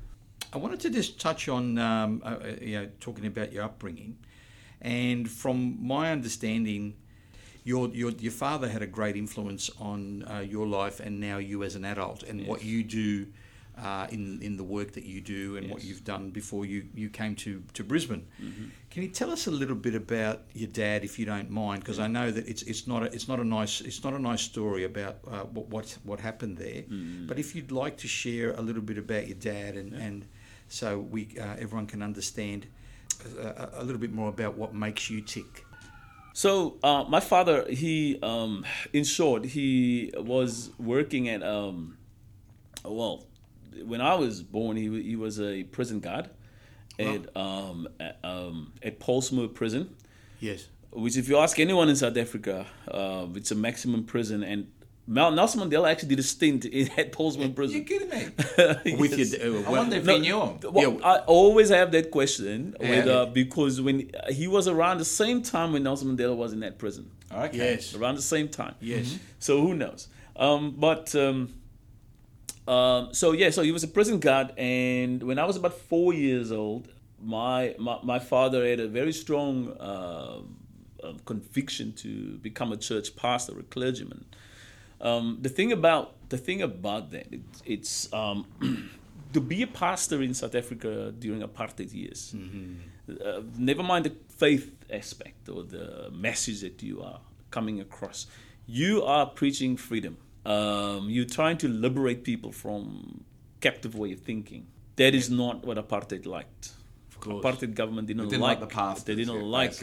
[0.52, 4.16] I wanted to just touch on, um, uh, uh, you know, talking about your upbringing,
[4.80, 6.94] and from my understanding,
[7.64, 11.64] your your your father had a great influence on uh, your life, and now you
[11.64, 13.26] as an adult, and what you do
[13.82, 17.08] uh, in in the work that you do, and what you've done before you you
[17.08, 18.26] came to to Brisbane.
[18.40, 18.64] Mm-hmm.
[18.90, 21.80] Can you tell us a little bit about your dad, if you don't mind?
[21.80, 24.18] Because I know that it's it's not a, it's not a nice it's not a
[24.18, 26.82] nice story about uh, what what what happened there.
[26.82, 27.26] Mm-hmm.
[27.26, 30.26] But if you'd like to share a little bit about your dad, and and
[30.68, 32.66] so we uh, everyone can understand
[33.38, 35.63] a, a little bit more about what makes you tick.
[36.36, 41.96] So uh, my father, he, um, in short, he was working at, um,
[42.84, 43.24] well,
[43.84, 46.28] when I was born, he, he was a prison guard
[46.98, 49.94] at, um, at, um, at Pollsmoor Prison,
[50.40, 50.66] Yes.
[50.90, 54.42] which if you ask anyone in South Africa, uh, it's a maximum prison.
[54.42, 54.66] And
[55.06, 57.84] Nelson Mandela actually did a stint in, at Pollsmoor You Prison.
[57.84, 58.96] kidding me?
[58.98, 60.58] With your, uh, I wonder if No, you knew him.
[60.72, 61.06] Well, Yeah.
[61.06, 62.88] I always have that question Yeah.
[62.90, 66.78] whether because when he was around the same time when Nelson Mandela was in that
[66.78, 67.56] prison, Okay.
[67.58, 67.94] yes.
[67.94, 68.74] around the same time.
[68.80, 69.18] Yes.
[69.38, 70.08] So who knows?
[70.36, 71.52] Um, but um,
[72.66, 76.14] um, so yeah, so he was a prison guard, and when I was about four
[76.14, 76.88] years old,
[77.22, 80.38] my my, my father had a very strong uh,
[81.04, 84.24] uh, conviction to become a church pastor, a clergyman.
[85.04, 88.46] Um, the thing about the thing about that, it, it's um,
[89.34, 92.34] to be a pastor in South Africa during apartheid years.
[93.08, 98.26] Uh, never mind the faith aspect or the message that you are coming across.
[98.66, 100.16] You are preaching freedom.
[100.46, 103.24] Um, you're trying to liberate people from
[103.60, 104.66] captive way of thinking.
[104.96, 106.72] That is not what apartheid liked.
[107.24, 107.44] course.
[107.44, 109.74] Apartheid government didn't, didn't like, like the pastors, They didn't yeah, like.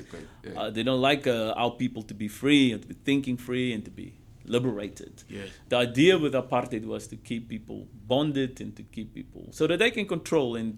[0.43, 0.59] yeah.
[0.59, 3.73] Uh, they don't like uh, our people to be free and to be thinking free
[3.73, 4.13] and to be
[4.45, 5.23] liberated.
[5.29, 5.49] Yes.
[5.69, 9.79] The idea with apartheid was to keep people bonded and to keep people so that
[9.79, 10.77] they can control and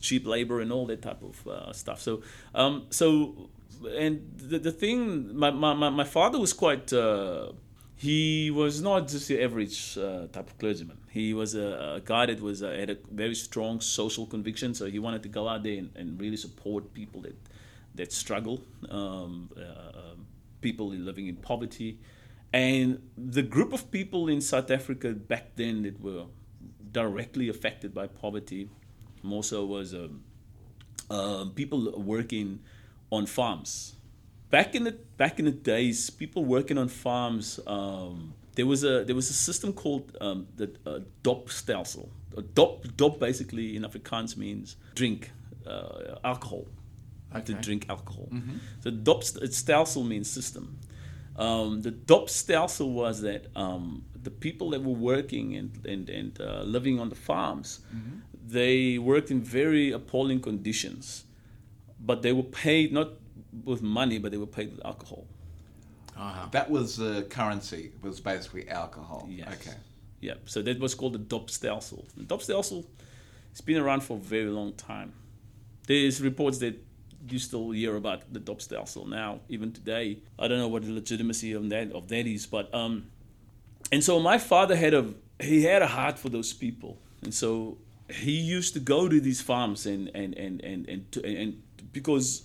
[0.00, 2.00] cheap labor and all that type of uh, stuff.
[2.00, 2.22] So,
[2.54, 3.50] um, so,
[3.96, 6.92] and the, the thing, my, my, my father was quite.
[6.92, 7.52] Uh,
[7.98, 10.98] he was not just your average uh, type of clergyman.
[11.08, 14.74] He was a, a guy that was uh, had a very strong social conviction.
[14.74, 17.36] So he wanted to go out there and, and really support people that
[17.94, 20.26] that struggle, um, uh, um,
[20.60, 21.98] people living in poverty,
[22.52, 26.24] and the group of people in South Africa back then that were
[26.92, 28.70] directly affected by poverty,
[29.22, 30.22] more so was um,
[31.10, 32.60] um, people working
[33.10, 33.96] on farms.
[34.50, 37.58] Back in the back in the days, people working on farms.
[37.66, 42.08] Um, there was a there was a system called um, the uh, dopstelsel.
[42.36, 45.32] Uh, Dop dop basically in Afrikaans means drink
[45.66, 46.66] uh, alcohol.
[47.34, 48.28] To drink alcohol.
[48.82, 50.78] So dopstelsel means system.
[51.36, 56.62] Um, the dopstelsel was that um, the people that were working and and, and uh,
[56.62, 57.80] living on the farms,
[58.46, 61.24] they worked in very appalling conditions,
[62.00, 63.10] but they were paid not
[63.64, 65.26] with money, but they were paid with alcohol.
[66.16, 66.48] Uh-huh.
[66.52, 67.92] That was the currency.
[68.02, 69.26] Was basically alcohol.
[69.28, 69.48] Yes.
[69.60, 69.76] Okay.
[70.20, 70.34] Yeah.
[70.46, 72.04] So that was called the dopstelsel.
[72.16, 72.86] The dopstelsel
[73.50, 75.12] has been around for a very long time.
[75.86, 76.82] There's reports that
[77.32, 80.18] you still hear about the dopstelsel now, even today.
[80.38, 83.06] I don't know what the legitimacy of that of that is, but um,
[83.92, 85.04] and so my father had a
[85.40, 87.78] he had a heart for those people, and so
[88.10, 91.62] he used to go to these farms and and and and and, to, and
[91.92, 92.42] because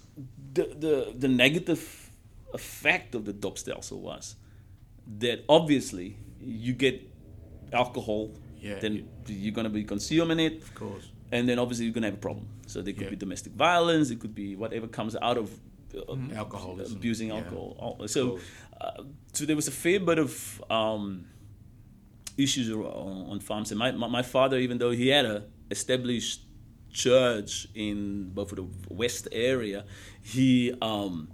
[0.53, 2.09] the the the negative
[2.53, 4.35] effect of the dopstelsel was
[5.19, 7.01] that obviously you get
[7.73, 8.79] alcohol, Yeah.
[8.79, 11.05] then you're going to be consuming it, Of course.
[11.31, 12.47] And then obviously you're going to have a problem.
[12.67, 13.09] So there could Yeah.
[13.11, 15.49] be domestic violence, it could be whatever comes out of
[15.95, 16.95] uh, Alcoholism.
[16.97, 17.37] abusing Yeah.
[17.39, 17.97] alcohol.
[17.99, 18.39] Al- So,
[18.79, 21.25] uh, so there was a fair bit of um,
[22.37, 23.71] issues on, on farms.
[23.71, 26.41] And my, my, my father, even though he had a established
[26.91, 29.85] church in Beaufort West area,
[30.21, 31.29] he um,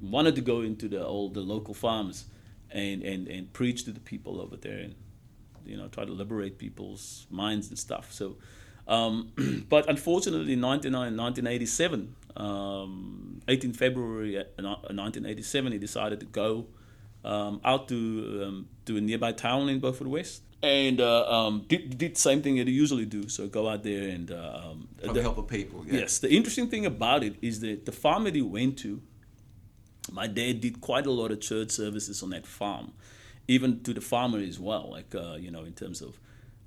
[0.00, 2.26] wanted to go into the all the local farms
[2.70, 4.94] and, and, and preach to the people over there and
[5.64, 8.12] you know try to liberate people's minds and stuff.
[8.12, 8.36] So,
[8.88, 9.32] um,
[9.68, 16.66] but unfortunately, in 1987, um, 18 February uh, 1987, he decided to go
[17.24, 20.42] um, out to um, to a nearby town in Beaufort West.
[20.62, 23.28] And uh, um, did, did the same thing that he usually do.
[23.28, 25.84] So go out there and uh, um, the- help the people.
[25.86, 26.00] Yeah.
[26.00, 29.02] Yes, the interesting thing about it is that the farm that he went to,
[30.10, 32.92] my dad did quite a lot of church services on that farm,
[33.46, 36.18] even to the farmer as well, like, uh, you know, in terms of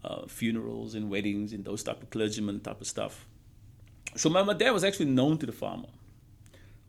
[0.03, 3.27] uh, funerals and weddings and those type of clergyman type of stuff.
[4.15, 5.89] So my, my dad was actually known to the farmer.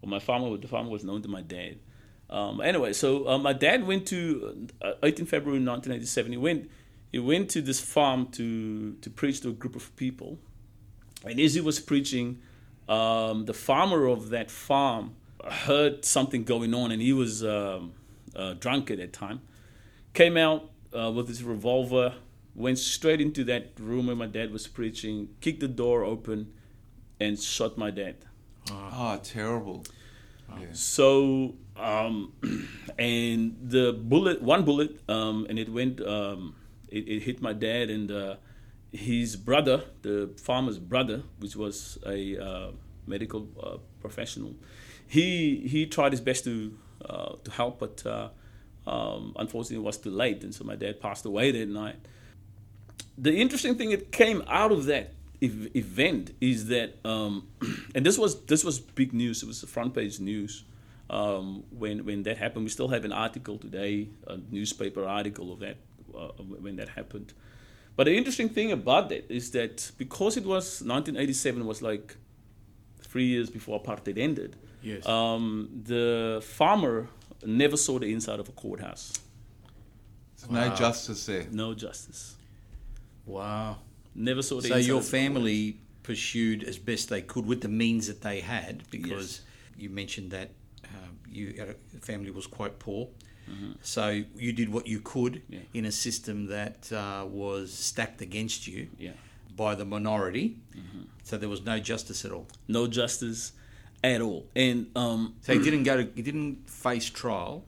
[0.01, 1.79] Well, my farmer, the farmer was known to my dad.
[2.31, 6.33] Um, anyway, so uh, my dad went to uh, 18 February 1987.
[6.33, 6.70] He went,
[7.11, 10.38] he went to this farm to to preach to a group of people,
[11.25, 12.40] and as he was preaching,
[12.88, 17.94] um, the farmer of that farm heard something going on, and he was um,
[18.37, 19.40] uh, drunk at that time.
[20.14, 22.14] Came out uh, with his revolver,
[22.55, 26.53] went straight into that room where my dad was preaching, kicked the door open,
[27.19, 28.17] and shot my dad.
[28.71, 29.85] Oh, terrible.
[30.49, 30.67] Yeah.
[30.73, 32.33] So, um,
[32.99, 36.57] and the bullet, one bullet, um, and it went, um,
[36.89, 38.37] it, it hit my dad and uh,
[38.93, 42.71] his brother, the farmer's brother, which was a uh,
[43.07, 44.55] medical uh, professional.
[45.07, 48.29] He he tried his best to uh, to help, but uh,
[48.87, 51.97] um, unfortunately, it was too late, and so my dad passed away that night.
[53.22, 57.48] The interesting thing that came out of that ev- event is that, um,
[57.94, 59.42] and this was this was big news.
[59.42, 60.64] It was the front page news
[61.11, 62.64] um, when when that happened.
[62.64, 65.76] We still have an article today, a newspaper article of that
[66.16, 67.35] uh, when that happened.
[67.96, 72.16] But the interesting thing about that is that because it was 1987 was like
[73.02, 74.56] three years before apartheid ended.
[74.83, 75.06] Yes.
[75.06, 77.09] Um, the farmer
[77.44, 79.12] never saw the inside of a courthouse.
[80.38, 81.46] There's no justice there.
[81.50, 82.37] No justice.
[83.31, 83.79] Wow.
[84.15, 88.21] Never saw the So your family pursued as best they could with the means that
[88.23, 89.40] they had, because
[89.79, 90.50] you mentioned that
[90.85, 93.09] um, you had a, family was quite poor.
[93.83, 95.52] So you did what you could Mm-hmm.
[95.54, 95.61] Yeah.
[95.75, 99.11] in a system that uh, was stacked against you Yeah.
[99.57, 100.57] by the minority.
[100.77, 101.02] Mm-hmm.
[101.25, 102.46] So there was no justice at all.
[102.69, 103.52] No justice
[104.04, 104.46] at all.
[104.54, 107.65] And um, So he didn't go to he didn't face trial.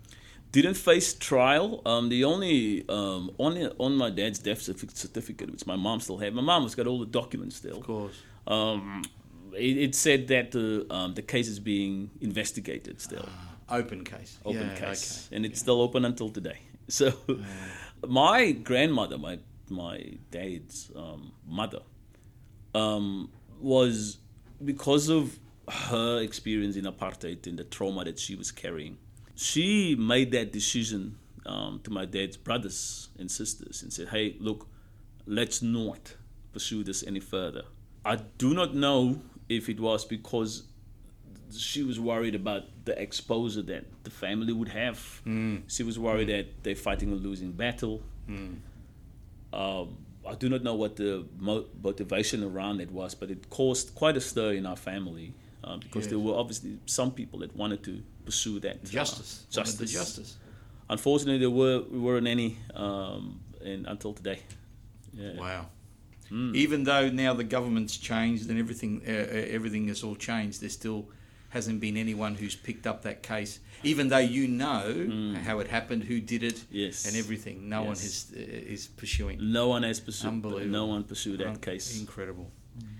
[0.53, 1.81] Didn't face trial.
[1.87, 6.35] Um, the only um, on on my dad's death certificate, which my mom still had.
[6.35, 7.79] My mom has got all the documents still.
[7.79, 8.23] Of course.
[8.47, 9.03] Um,
[9.55, 13.29] it, it said that the um, the case is being investigated still,
[13.69, 14.39] Open case.
[14.45, 15.37] open Yeah, case, okay.
[15.37, 16.59] and it's still open until today.
[16.89, 17.13] So,
[18.07, 19.39] my grandmother, my
[19.71, 21.81] my dad's um, mother,
[22.75, 23.31] um,
[23.61, 24.19] was
[24.63, 25.39] because of
[25.71, 28.99] her experience in apartheid and the trauma that she was carrying.
[29.35, 31.17] She made that decision
[31.47, 34.69] um, to my dad's brothers and sisters and said, "Hey, look,
[35.27, 36.15] let's not
[36.53, 37.63] pursue this any further."
[38.05, 40.65] I do not know if it was because
[41.57, 45.21] she was worried about the exposure that the family would have.
[45.69, 48.03] She was worried that they're fighting a losing battle.
[49.53, 53.95] Um, I do not know what the mo- motivation around it was, but it caused
[53.95, 57.83] quite a stir in our family uh, because there were obviously some people that wanted
[57.85, 59.45] to pursue that uh, Justice.
[59.45, 59.79] Wanted justice.
[59.79, 60.37] The justice.
[60.91, 64.41] Unfortunately, there were we weren't any um, in, until today.
[65.15, 65.35] Yeah.
[65.39, 65.67] Wow.
[66.29, 66.55] Hmm.
[66.55, 70.71] Even though now the government's changed and everything, uh, uh, everything has all changed, there
[70.71, 71.07] still
[71.51, 73.61] hasn't been anyone who's picked up that case.
[73.83, 76.65] Even though you know how it happened, who did it.
[76.71, 77.05] Yes.
[77.07, 79.39] and everything, no one has, uh, is pursuing.
[79.53, 80.29] No one has pursued.
[80.29, 80.71] Unbelievable.
[80.71, 82.01] No one pursued that Un- case.
[82.01, 82.51] Incredible.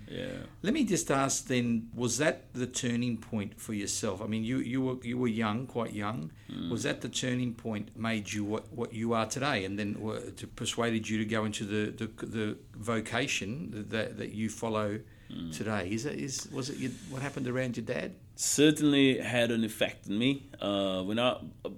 [0.07, 0.43] Yeah.
[0.61, 4.21] Let me just ask then: Was that the turning point for yourself?
[4.21, 6.31] I mean, you you were you were young, quite young.
[6.49, 6.69] Hmm.
[6.69, 10.19] Was that the turning point made you what, what you are today, and then were-
[10.39, 14.99] to persuaded you to go into the the, the vocation that that you follow
[15.31, 15.49] Hmm.
[15.51, 15.89] today?
[15.89, 18.11] Is it is was it your, what happened around your dad?
[18.35, 20.47] Certainly had an effect on me.
[20.61, 21.29] Uh, when I,
[21.65, 21.69] uh,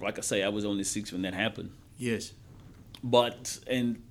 [0.00, 1.70] like I say, I was only six when that happened.
[1.98, 2.32] Yes.
[3.02, 4.02] But and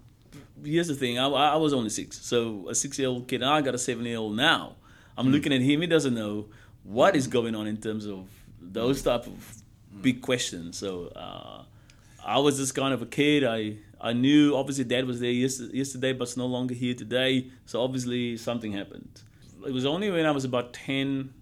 [0.63, 3.41] here's the thing: I, I was only six, so a six-year-old kid.
[3.41, 4.75] and I got a seven-year-old now.
[5.17, 5.31] I'm hmm.
[5.31, 5.81] looking at him.
[5.81, 6.47] He doesn't know
[6.83, 8.27] what is going on in terms of
[8.61, 9.09] those hmm.
[9.09, 9.61] type of
[9.93, 10.01] hmm.
[10.01, 10.77] big questions.
[10.77, 11.63] So uh,
[12.25, 13.43] I was just kind of a kid.
[13.43, 17.47] I I knew obviously dad was there yesterday, yesterday, but it's no longer here today.
[17.65, 19.21] So obviously something happened.
[19.65, 21.33] It was only when I was about 10,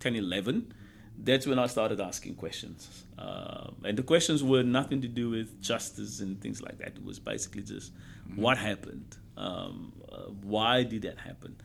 [0.00, 0.72] 10 11
[1.18, 3.04] that's when I started asking questions.
[3.18, 6.88] Uh, and the questions were nothing to do with justice and things like that.
[6.88, 7.92] It was basically just
[8.34, 9.16] what happened?
[9.36, 11.56] Um, uh, why did that happen?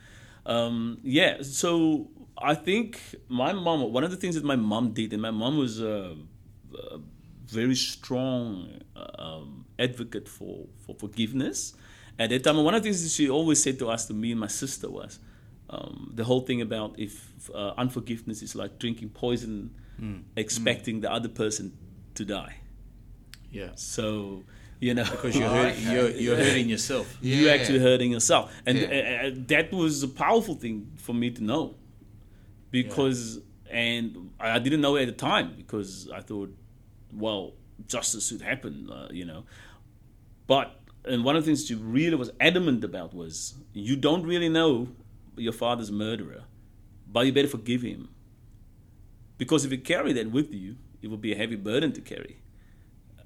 [0.45, 5.13] Um, yeah, so I think my mom, one of the things that my mom did,
[5.13, 6.15] and my mom was a,
[6.75, 6.97] a
[7.47, 11.75] very strong um, advocate for, for forgiveness.
[12.17, 14.31] At that time, one of the things that she always said to us, to me
[14.31, 15.19] and my sister, was,
[15.71, 19.71] um, the whole thing about if uh, unforgiveness is like drinking poison,
[20.35, 21.65] expecting the other person
[22.15, 22.55] to die.
[23.51, 23.69] Yeah.
[23.75, 24.43] So,
[24.79, 27.17] you know, Because you're, hurt, you're, you're hurting yourself.
[27.21, 27.35] Yeah.
[27.37, 28.87] You're actually hurting yourself, and Yeah.
[29.23, 31.75] uh, uh, that was a powerful thing for me to know,
[32.71, 36.53] because and I didn't know at the time because I thought,
[37.13, 37.53] well,
[37.87, 39.43] justice should happen, uh, you know,
[40.47, 44.49] but and one of the things she really was adamant about was you don't really
[44.49, 44.87] know
[45.41, 46.43] your father's murderer,
[47.07, 48.09] but you better forgive him.
[49.37, 52.37] Because if you carry that with you, it will be a heavy burden to carry.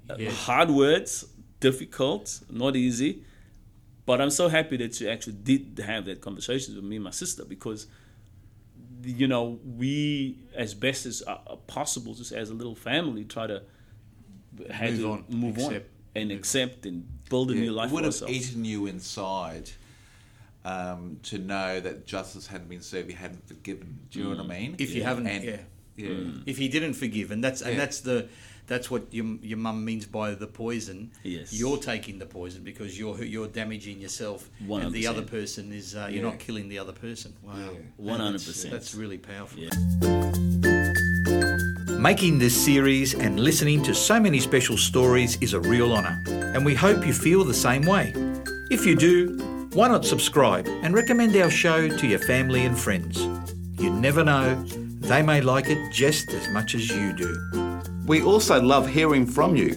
[0.08, 1.26] Uh, Hard words,
[1.60, 3.22] difficult, not easy.
[4.06, 7.10] But I'm so happy that you actually did have that conversation with me and my
[7.10, 7.88] sister because,
[9.02, 11.34] you know, we, as best as uh,
[11.66, 13.62] possible, just as a little family, try to
[14.70, 17.90] had Move to on, move on accept, and accept and build a Yeah, new life
[17.90, 18.32] it would have ourselves.
[18.50, 19.70] eaten you inside
[20.72, 23.88] um, to know that justice hadn't been served, you hadn't forgiven.
[24.10, 24.70] Do you know what I mean?
[24.78, 25.60] If you haven't, And- yeah.
[25.96, 26.42] yeah.
[26.44, 27.78] If he didn't forgive, and that's and Yeah.
[27.82, 28.18] that's the
[28.66, 30.98] that's what your your mum means by the poison.
[31.22, 31.52] Yes.
[31.60, 34.50] you're taking the poison because you're you're damaging yourself,
[34.82, 36.30] and the other person is uh, you're Yeah.
[36.30, 37.30] not killing the other person.
[37.42, 38.70] Wow, 100%.
[38.70, 39.60] That's really powerful.
[39.62, 39.70] Yeah.
[42.10, 46.16] Making this series and listening to so many special stories is a real honour,
[46.54, 48.12] and we hope you feel the same way.
[48.70, 49.38] If you do,
[49.76, 53.20] why not subscribe and recommend our show to your family and friends?
[53.78, 57.82] You never know, they may like it just as much as you do.
[58.06, 59.76] We also love hearing from you.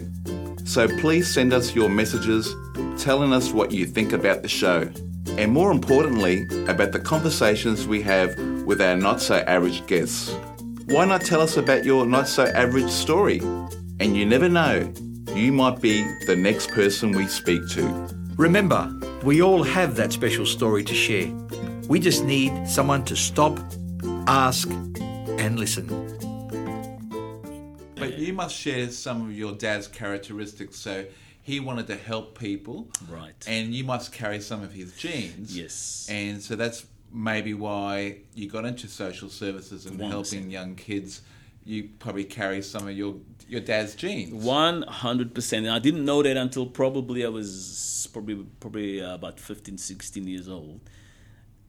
[0.64, 2.54] So please send us your messages
[2.96, 4.90] telling us what you think about the show.
[5.36, 8.34] And more importantly, about the conversations we have
[8.64, 10.34] with our not so average guests.
[10.86, 13.40] Why not tell us about your not so average story?
[14.00, 14.90] And you never know,
[15.34, 18.08] you might be the next person we speak to.
[18.38, 18.90] Remember,
[19.22, 21.30] we all have that special story to share.
[21.88, 23.58] We just need someone to stop,
[24.26, 25.86] ask, and listen.
[27.96, 30.78] But you must share some of your dad's characteristics.
[30.78, 31.04] So
[31.42, 32.88] he wanted to help people.
[33.10, 33.34] Right.
[33.46, 35.56] And you must carry some of his genes.
[35.56, 36.06] Yes.
[36.10, 40.08] And so that's maybe why you got into social services and 100%.
[40.08, 41.20] helping young kids
[41.64, 43.16] you probably carry some of your
[43.50, 44.32] your dad's genes.
[44.32, 45.66] One hundred percent.
[45.66, 50.26] And I didn't know that until probably I was probably probably uh, about 15, 16
[50.26, 50.80] years old,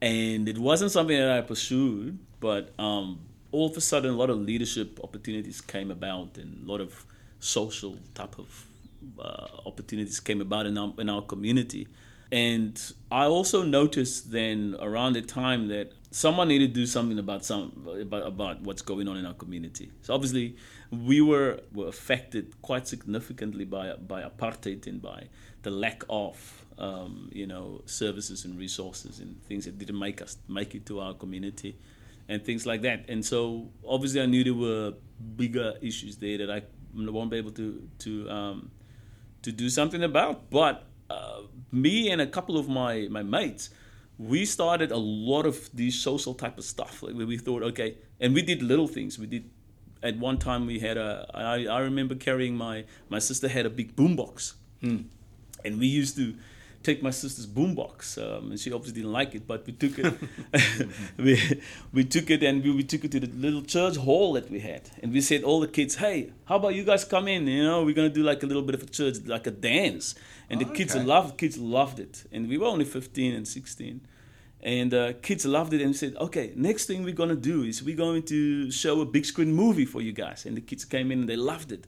[0.00, 2.18] and it wasn't something that I pursued.
[2.40, 3.20] But um,
[3.50, 7.04] all of a sudden, a lot of leadership opportunities came about, and a lot of
[7.40, 8.66] social type of
[9.18, 11.88] uh, opportunities came about in our in our community.
[12.30, 12.80] And
[13.10, 17.86] I also noticed then around the time that someone needed to do something about some
[18.00, 19.90] about, about what's going on in our community.
[20.00, 20.56] So obviously,
[20.92, 25.28] we were were affected quite significantly by by apartheid and by
[25.62, 30.36] the lack of um, you know services and resources and things that didn't make us
[30.48, 31.76] make it to our community
[32.28, 33.04] and things like that.
[33.08, 34.94] And so obviously, I knew there were
[35.36, 36.62] bigger issues there that I
[36.94, 38.70] won't be able to to um,
[39.42, 43.70] to do something about, but uh, me and a couple of my, my mates,
[44.18, 47.02] we started a lot of these social type of stuff.
[47.02, 49.18] Like we thought, okay, and we did little things.
[49.18, 49.50] We did
[50.02, 51.26] at one time we had a.
[51.34, 55.02] I, I remember carrying my my sister had a big boombox, Hmm.
[55.64, 56.34] and we used to
[56.82, 60.14] take my sister's boombox, um, and she obviously didn't like it, but we took it.
[61.16, 61.60] we,
[61.92, 64.58] we took it and we, we took it to the little church hall that we
[64.60, 67.46] had, and we said all the kids, "Hey, how about you guys come in?
[67.46, 70.14] You know, we're gonna do like a little bit of a church, like a dance."
[70.50, 71.04] And the Oh, kids okay.
[71.04, 74.00] loved kids loved it, and we were only fifteen and sixteen.
[74.62, 77.82] And uh, kids loved it and said, okay, next thing we're going to do is
[77.82, 80.46] we're going to show a big screen movie for you guys.
[80.46, 81.84] And the kids came in and they loved it.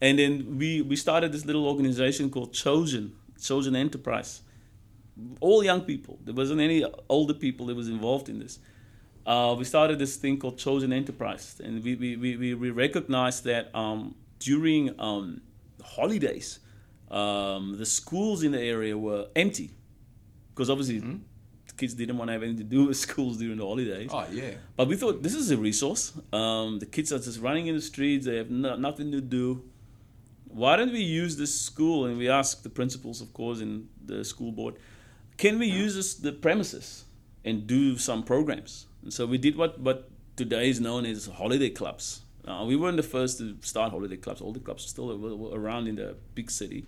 [0.00, 4.40] And then we, we started this little organization called Chosen, Chosen Enterprise.
[5.40, 6.18] All young people.
[6.24, 8.58] There wasn't any older people that was involved in this.
[9.26, 11.60] Uh, we started this thing called Chosen Enterprise.
[11.62, 15.42] And we, we, we, we- recognized that um, during um,
[15.82, 16.58] holidays,
[17.10, 19.70] um, the schools in the area were empty.
[20.54, 21.00] Because obviously,
[21.76, 24.10] kids didn't want to have anything to do with schools during the holidays.
[24.12, 24.52] Oh yeah.
[24.76, 26.12] But we thought this is a resource.
[26.32, 28.26] Um, the kids are just running in the streets.
[28.26, 29.64] They have no, nothing to do.
[30.48, 32.06] Why don't we use this school?
[32.06, 34.76] And we asked the principals, of course, and the school board,
[35.36, 37.04] can we use this, the premises
[37.44, 38.86] and do some programs?
[39.02, 42.20] And so we did what, what today is known as holiday clubs.
[42.46, 44.40] Uh, we weren't the first to start holiday clubs.
[44.40, 46.84] All the clubs are still around in the big city.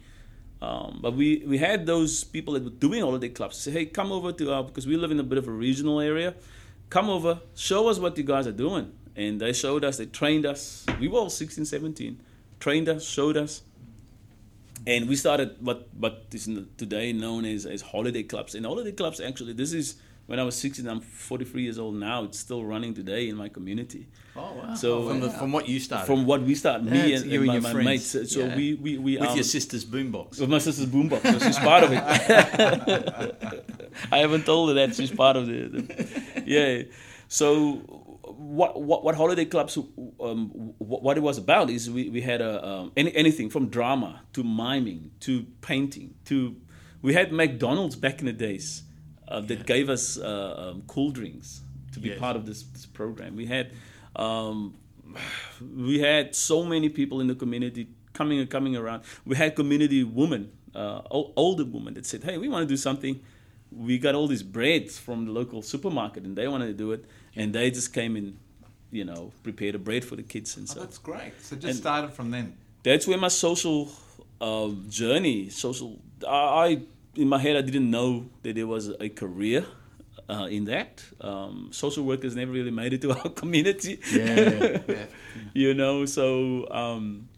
[0.62, 4.10] Um, but we, we had those people that were doing holiday clubs say, hey, come
[4.10, 6.34] over to our, because we live in a bit of a regional area,
[6.88, 8.92] come over, show us what you guys are doing.
[9.14, 10.84] And they showed us, they trained us.
[11.00, 12.20] We were all 16, 17,
[12.60, 13.62] trained us, showed us.
[14.86, 18.54] And we started what, what is today known as, as holiday clubs.
[18.54, 19.96] And holiday clubs, actually, this is
[20.26, 22.24] when I was 16, I'm 43 years old now.
[22.24, 24.08] It's still running today in my community.
[24.34, 24.74] Oh wow!
[24.74, 27.42] So- from, the, from what you started, From what we started, me That's and, you
[27.42, 28.14] and and my, your my friends.
[28.14, 28.32] mates.
[28.34, 28.56] So Yeah.
[28.56, 30.40] we, we, we with um, your sister's boombox.
[30.40, 32.02] with my sister's boombox, so she's part of it.
[34.12, 36.82] I haven't told her that she's part of the, the yeah.
[37.28, 37.76] So
[38.22, 39.78] what what what holiday clubs
[40.20, 43.68] um, what, what it was about is we, we had a um, any, anything from
[43.68, 46.56] drama to miming to painting to
[47.02, 48.82] we had McDonald's back in the days
[49.28, 51.60] uh, that gave us uh, um, cool drinks
[51.92, 52.18] to be Yes.
[52.18, 53.36] part of this, this program.
[53.36, 53.72] We had
[54.16, 54.74] um,
[55.76, 59.02] we had so many people in the community coming and coming around.
[59.24, 61.00] We had community women, uh,
[61.36, 63.20] older women that said, "Hey, we want to do something.
[63.70, 67.04] We got all these breads from the local supermarket, and they wanted to do it,
[67.34, 68.38] and they just came and,
[68.92, 71.32] you know, prepared a bread for the kids and Oh, so that's great.
[71.42, 72.54] So just And- started from then.
[72.84, 73.90] that's where my social
[74.40, 75.98] uh, journey, social.
[76.26, 76.30] I,
[76.68, 76.82] I
[77.16, 79.66] in my head I didn't know that there was a career
[80.28, 81.02] uh, in that.
[81.20, 84.00] Um, social workers never really made it to our community.
[84.12, 84.78] Yeah.
[84.88, 85.06] Yeah.
[85.52, 87.28] you know, so um,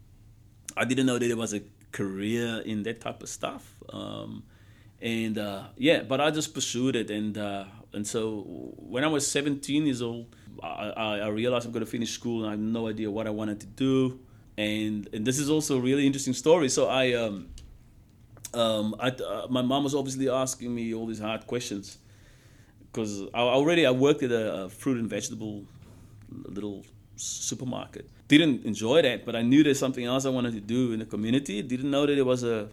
[0.76, 1.62] I didn't know that there was a
[1.92, 3.74] career in that type of stuff.
[3.90, 4.44] Um,
[5.00, 8.42] and uh, yeah, but I just pursued it, and uh, and so
[8.76, 12.40] when I was 17 years old, I, I, I realized I'm going to finish school,
[12.40, 14.18] and I had no idea what I wanted to do.
[14.56, 16.68] And and this is also a really interesting story.
[16.68, 17.12] So I.
[17.14, 17.48] Um,
[18.58, 21.98] um, I, uh, my mom was obviously asking me all these hard questions
[22.90, 25.64] because I, already I worked at a, a fruit and vegetable
[26.30, 26.84] little
[27.14, 28.10] supermarket.
[28.26, 31.06] Didn't enjoy that, but I knew there's something else I wanted to do in the
[31.06, 31.62] community.
[31.62, 32.68] Didn't know that there was a,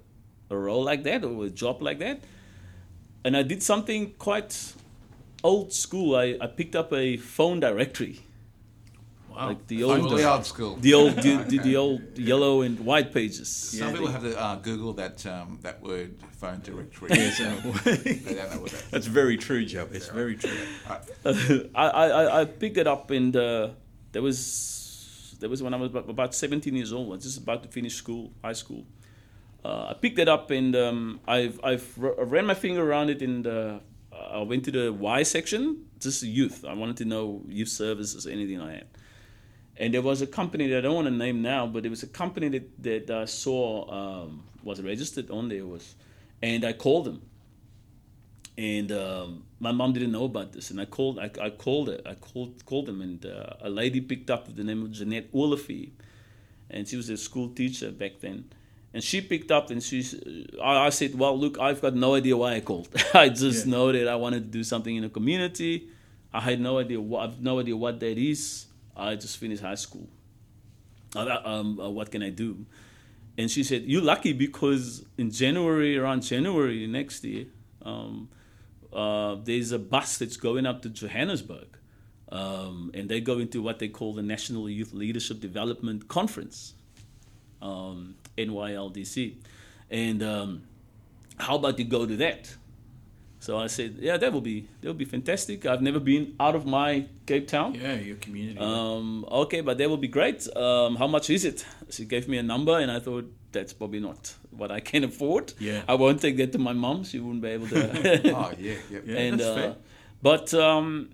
[0.49, 2.19] a role like that or a job like that.
[3.23, 4.73] And I did something quite
[5.43, 6.15] old school.
[6.15, 8.24] I, I picked up a phone directory.
[9.35, 9.47] Wow.
[9.49, 10.75] Like the Old, old, the old school.
[10.77, 13.49] the old, the, the, the old yellow and white pages.
[13.49, 17.09] Some people have to uh, Google that um, that word phone directory.
[17.11, 18.83] Yes, So uh, they don't know what that.
[18.91, 19.87] That's very true, Joe.
[19.91, 20.57] It's very true.
[21.75, 23.69] I, I, I picked it up and uh,
[24.13, 27.07] there was there was when I was about, about 17 years old.
[27.07, 28.85] I was just about to finish school, high school.
[29.63, 33.09] Uh, I picked it up and um, I've I've r- I ran my finger around
[33.09, 33.79] it and uh,
[34.13, 36.63] I went to the Y section, just youth.
[36.63, 38.87] I wanted to know youth services, anything like that.
[39.77, 42.03] And there was a company that I don't want to name now, but it was
[42.03, 45.95] a company that that I saw um, was registered on there was,
[46.41, 47.21] and I called them.
[48.57, 51.19] And um, my mom didn't know about this, and I called.
[51.19, 52.01] I, I called it.
[52.05, 55.29] I called called them, and uh, a lady picked up with the name of Jeanette
[55.33, 55.91] Olafie,
[56.69, 58.45] and she was a school teacher back then.
[58.93, 60.05] And she picked up, and she.
[60.63, 62.87] I, I said, "Well, look, I've got no idea why I called.
[63.13, 63.71] I just Yeah.
[63.73, 65.89] know that I wanted to do something in the community.
[66.33, 67.23] I had no idea what.
[67.29, 68.67] I've no idea what that is.
[68.95, 70.07] I just finished high school.
[71.15, 72.65] Um, uh, what can I do?
[73.37, 77.47] And she said, "You're lucky because in January, around January next year,
[77.81, 78.29] um,
[78.93, 81.67] uh, there's a bus that's going up to Johannesburg,
[82.29, 86.73] um, and they go into what they call the National Youth Leadership Development Conference,
[87.61, 89.35] um, NYLDC.
[89.89, 90.63] And um,
[91.37, 92.55] how about you go to that?"
[93.45, 95.67] So I said, "Yeah, that will be that will be fantastic.
[95.67, 98.57] I've never been out of my Cape Town." Yeah, your community.
[98.57, 100.47] Um, okay, but that will be great.
[100.57, 101.63] Um, how much is it?
[101.91, 105.53] She gave me a number, and I thought that's probably not what I can afford.
[105.59, 105.83] Yeah.
[105.87, 107.03] I won't take that to my mom.
[107.03, 107.81] She wouldn't be able to.
[108.35, 108.99] Oh yeah, yeah.
[109.05, 109.75] Yeah, and that's uh, fair.
[110.23, 111.11] but um,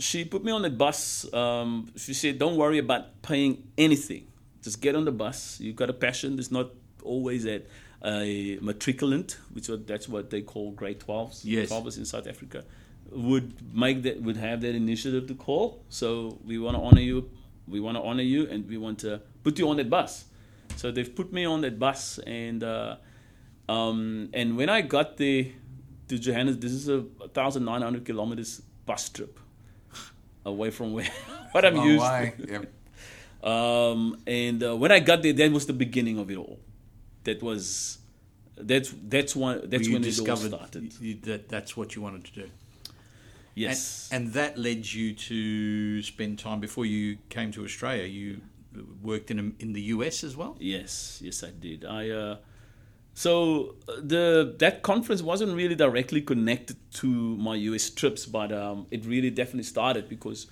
[0.00, 1.32] she put me on the bus.
[1.32, 4.26] Um, she said, "Don't worry about paying anything.
[4.64, 5.60] Just get on the bus.
[5.60, 6.40] You've got a passion.
[6.40, 6.70] It's not
[7.04, 7.66] always at
[8.04, 11.44] a matriculant, which what that's what they call grade twelves.
[11.44, 11.68] Yes.
[11.68, 12.64] twelves in South Africa
[13.10, 15.82] would make that would have that initiative to call.
[15.88, 17.30] So we want to honor you.
[17.68, 20.24] We want to honor you, and we want to put you on that bus.
[20.76, 22.96] So they've put me on that bus, and uh,
[23.68, 25.46] um, and when I got there
[26.08, 27.02] to Johannesburg, this is a
[27.34, 29.38] thousand nine hundred kilometers bus trip
[30.44, 31.08] away from where
[31.52, 32.04] what I'm used.
[32.04, 32.62] Yep.
[32.62, 32.68] to.
[33.42, 36.60] Um, and uh, when I got there, that was the beginning of it all.
[37.24, 37.98] That was
[38.56, 40.94] that's that's one that's when it all discovered started.
[41.00, 42.50] you- that that's what you wanted to do.
[43.54, 44.08] Yes.
[44.10, 48.04] And, and that led you to spend time before you came to Australia.
[48.04, 48.40] You
[49.02, 50.56] worked in in the US as well.
[50.58, 51.84] Yes, yes, I did.
[51.84, 52.36] I uh,
[53.14, 57.06] so uh, the that conference wasn't really directly connected to
[57.36, 60.46] my US trips, but um, it really definitely started because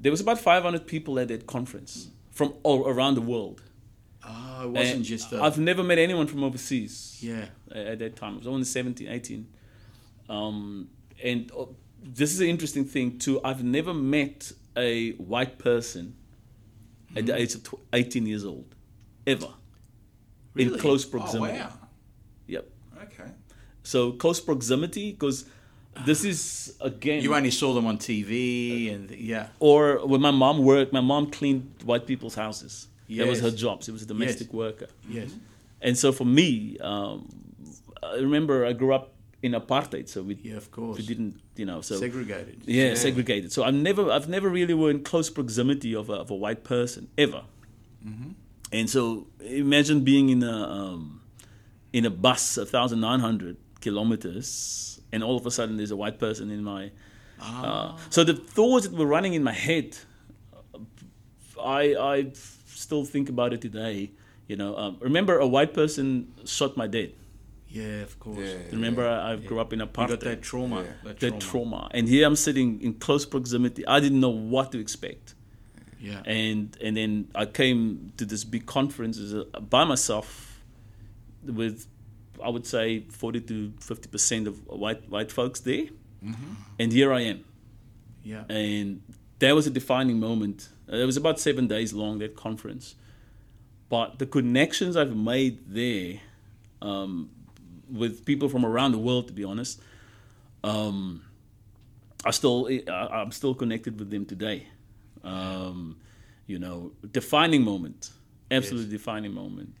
[0.00, 3.62] there was about 500 people at that conference from all around the world.
[4.26, 7.18] Oh, it wasn't And just a, I've never met anyone from overseas.
[7.20, 7.46] yeah.
[7.74, 8.34] at that time.
[8.34, 9.46] I was only 17, 18.
[10.28, 10.88] Um,
[11.22, 11.66] and uh,
[12.02, 13.40] this is an interesting thing too.
[13.44, 16.16] I've never met a white person
[17.16, 18.74] at the age of tw- 18 years old,
[19.26, 19.46] ever,
[20.56, 20.80] in Really?
[20.80, 21.58] close Oh proximity.
[21.58, 21.72] wow.
[22.46, 22.70] Yep.
[23.02, 23.30] Okay.
[23.82, 25.44] So close proximity, because
[26.06, 27.22] this is again.
[27.22, 29.48] You only saw them on TV and yeah.
[29.60, 32.88] or when my mom worked, my mom cleaned white people's houses.
[33.08, 33.82] That was her job.
[33.84, 34.88] She was a domestic worker.
[35.08, 35.30] Yes.
[35.80, 37.28] And so for me, um,
[38.02, 40.96] I remember I grew up in apartheid, so we Yeah, of course.
[40.96, 42.62] we didn't, you know, so Segregated.
[42.64, 43.52] yeah, segregated.
[43.52, 46.64] So I've never, I've never really were in close proximity of a, of a white
[46.64, 47.42] person ever.
[48.72, 51.20] And so imagine being in a um,
[51.92, 55.96] in a bus, a thousand nine hundred kilometers, and all of a sudden there's a
[55.96, 56.90] white person in my.
[57.40, 59.96] Uh, so the thoughts that were running in my head,
[61.62, 62.32] I I
[62.86, 63.96] still think about it today.
[64.50, 66.06] You know, um, remember a white person
[66.44, 67.10] shot my dad.
[67.68, 68.38] Yeah, of course.
[68.38, 68.70] Yeah.
[68.78, 70.82] Remember, I, I grew up in You apartheid got that trauma.
[70.82, 70.90] Yeah.
[71.04, 71.40] That the trauma.
[71.40, 71.88] trauma.
[71.96, 73.82] And here I'm sitting in close proximity.
[73.86, 75.34] I didn't know what to expect.
[75.98, 76.22] Yeah.
[76.26, 79.16] And and then I came to this big conference
[79.74, 80.28] by myself
[81.60, 81.86] with
[82.46, 85.86] I would say 40 to 50% of white white folks there.
[86.22, 86.52] mm-hmm.
[86.78, 87.44] And here I am.
[88.22, 88.44] yeah.
[88.48, 89.00] And
[89.38, 90.68] that was a defining moment.
[90.92, 92.94] Uh, It was about 7 days long that conference.
[93.88, 96.20] But the connections I've made there
[96.82, 97.30] um,
[97.90, 99.80] with people from around the world, to be honest,
[100.62, 101.22] um,
[102.24, 104.66] I still I- I'm still connected with them today.
[105.22, 105.96] Um,
[106.46, 108.10] you know, defining moment,
[108.50, 109.74] absolutely defining moment.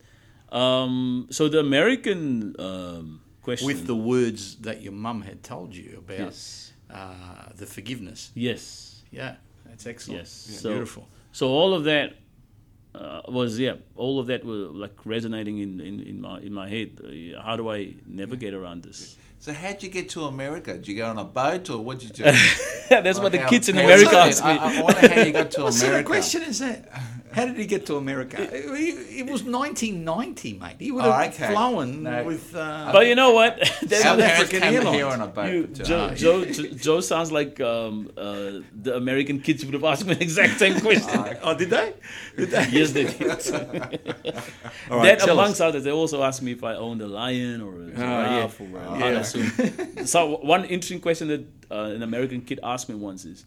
[0.50, 5.96] Um, so the American um, question With the words that your mum had told you
[5.98, 8.30] about yes, uh, the forgiveness.
[8.34, 9.36] yes, Yeah,
[9.74, 10.20] that's excellent.
[10.20, 10.46] Yes.
[10.50, 11.08] Yeah, So- beautiful.
[11.32, 12.14] So all of that
[12.94, 16.68] uh, was yeah, all of that were like resonating in, in, in my in my
[16.68, 16.90] head.
[17.02, 19.16] Uh, how do I navigate around this?
[19.40, 20.74] So how'd you get to America?
[20.74, 22.32] Did you go on a boat or what did you do?
[22.88, 24.50] That's what the kids in America I, ask me.
[24.50, 25.86] I, I wonder how you got to What America.
[25.86, 26.88] sort of question is that?
[27.34, 28.36] How did he get to America?
[28.40, 28.64] It,
[29.20, 30.76] it was 1990, mate.
[30.78, 31.48] He would Oh, have okay.
[31.52, 32.24] flown No.
[32.24, 32.54] with.
[32.54, 33.58] Uh, but you know what?
[33.82, 34.96] That's Our South African came Airlines.
[34.96, 35.52] here on a boat.
[35.52, 39.74] you, but, uh, Joe, Joe, Joe, Joe sounds like um, uh, the American kids would
[39.74, 41.18] have asked me the exact same question.
[41.42, 41.92] oh, did they?
[42.36, 42.68] Did they?
[42.70, 43.20] yes, they did.
[44.90, 45.68] All right, that amongst us.
[45.68, 48.82] others, they also asked me if I owned a lion or a giraffe or a
[48.88, 50.04] Ah, Yeah.
[50.04, 53.44] so one interesting question that uh, an American kid asked me once is,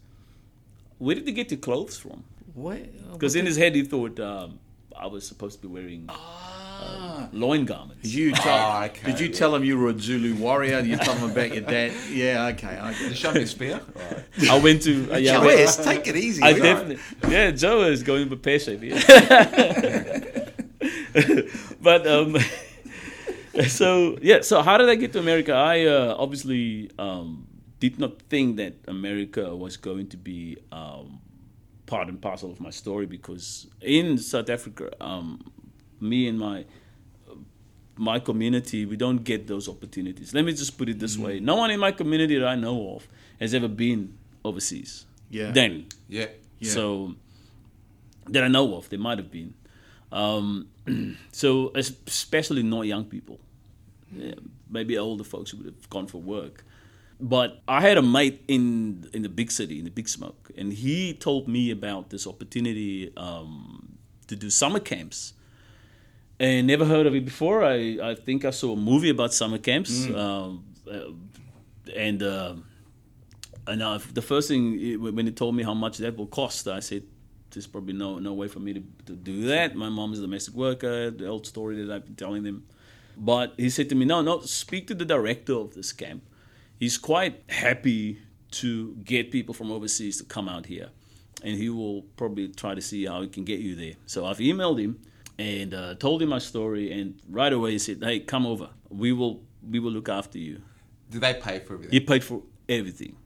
[0.98, 2.24] "Where did you get your clothes from?
[2.58, 3.12] What?
[3.12, 4.58] Because in his head he thought um,
[4.96, 7.28] I was supposed to be wearing Ah.
[7.32, 8.02] loin garments.
[8.02, 8.80] Did you tell?
[8.80, 9.10] Oh, okay.
[9.10, 10.80] Did you tell him you were a Zulu warrior?
[10.82, 11.92] Did you tell him about your dad?
[12.10, 13.16] Yeah, okay, I get it.
[13.16, 13.80] show me a spear?
[13.94, 14.50] Right.
[14.50, 16.42] I went to uh, yeah, I Joe went- S, take it easy.
[16.42, 16.98] I definitely
[17.28, 17.50] yeah.
[17.50, 18.82] Joe is going with pear shape.
[18.82, 18.98] Yeah.
[21.82, 22.36] but um,
[23.68, 24.40] so yeah.
[24.42, 25.52] So how did I get to America?
[25.52, 27.46] I uh, obviously um,
[27.80, 31.20] did not think that America was going to be um,
[31.88, 35.50] part and parcel of my story because in South Africa, um,
[36.00, 36.64] me and my
[37.96, 40.32] my community, we don't get those opportunities.
[40.32, 42.94] Let me just put it this way: no one in my community that I know
[42.94, 43.08] of
[43.40, 45.06] has ever been overseas.
[45.30, 45.50] Yeah.
[45.50, 46.26] Then Yeah.
[46.60, 46.70] Yeah.
[46.70, 47.14] so
[48.28, 49.54] that I know of, there might have been.
[50.12, 50.68] Um,
[51.32, 53.38] so especially not young people,
[54.12, 54.34] yeah,
[54.70, 56.64] maybe older folks who would have gone for work.
[57.20, 60.72] But I had a mate in in the big city, in the big smoke, and
[60.72, 63.98] he told me about this opportunity um,
[64.28, 65.32] to do summer camps.
[66.40, 67.64] And never heard of it before.
[67.64, 71.10] I, I think I saw a movie about summer camps, um, uh,
[71.96, 72.22] and.
[72.22, 72.54] Uh,
[73.66, 76.66] and uh, the first thing it- when he told me how much that will cost,
[76.68, 77.02] I said,
[77.50, 79.74] "There's probably no no way for me to, to do that.
[79.74, 81.10] My mom is a domestic worker.
[81.10, 82.64] The old story that I've been telling them."
[83.16, 84.40] But he said to me, "No, no.
[84.40, 86.22] Speak to the director of this camp.
[86.78, 88.20] He's quite happy
[88.50, 90.90] to get people from overseas to come out here,
[91.42, 94.38] and he will probably try to see how he can get you there." So I've
[94.38, 95.00] emailed him
[95.38, 98.70] and uh, told him my story, and right away he said, "Hey, come over.
[98.90, 100.62] We will we will look after you."
[101.10, 101.92] Did they pay for everything?
[101.92, 103.16] He paid for everything.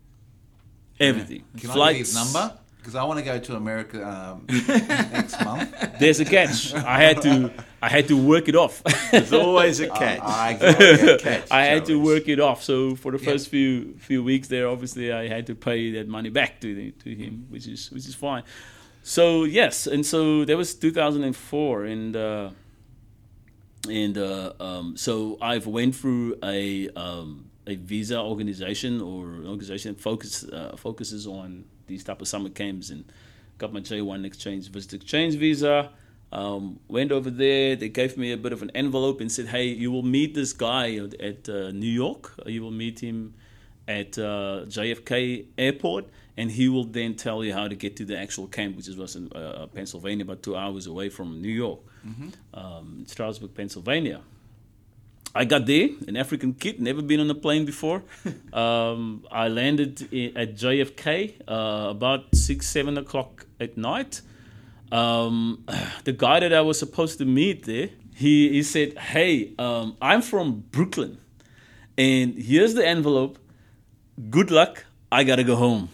[1.00, 1.44] Everything.
[1.58, 2.58] Can I get his number?
[2.78, 5.72] Because I want to go to America um, next month.
[6.00, 6.74] There's a catch.
[6.74, 7.52] I had to
[7.84, 8.82] I had to work it off.
[9.10, 10.20] There's always a catch.
[10.22, 11.20] I get it.
[11.28, 11.50] catch.
[11.50, 12.62] I had to work it off.
[12.62, 13.30] So for the Yeah.
[13.32, 16.90] first few few weeks there, obviously I had to pay that money back to the,
[17.02, 18.44] to him, which is which is fine.
[19.02, 22.50] So yes, and so that was 2004, and uh,
[23.90, 29.94] and uh, um, so I've went through a um, a visa organization or an organization
[29.94, 33.04] that focus uh, focuses on these type of summer camps and
[33.58, 35.90] got my J1 exchange visit exchange visa.
[36.32, 37.76] Um, went over there.
[37.76, 40.54] They gave me a bit of an envelope and said, "Hey, you will meet this
[40.54, 42.32] guy at, uh, New York.
[42.46, 43.34] You will meet him
[43.86, 46.06] at uh, JFK Airport,
[46.38, 49.14] and he will then tell you how to get to the actual camp, which was
[49.14, 51.80] in uh, Pennsylvania, about two hours away from New York,
[52.54, 54.22] um, Stroudsburg, Pennsylvania."
[55.34, 58.02] I got there, an African kid, never been on a plane before.
[58.52, 60.02] um, I landed
[60.36, 64.20] at JFK uh, about six, seven o'clock at night.
[64.92, 65.64] Um,
[66.04, 70.22] the guy that I was supposed to meet there, he, he said, Hey, um, I'm
[70.22, 71.18] from Brooklyn,
[71.98, 73.38] and here's the envelope.
[74.30, 74.84] Good luck.
[75.10, 75.88] I gotta go home.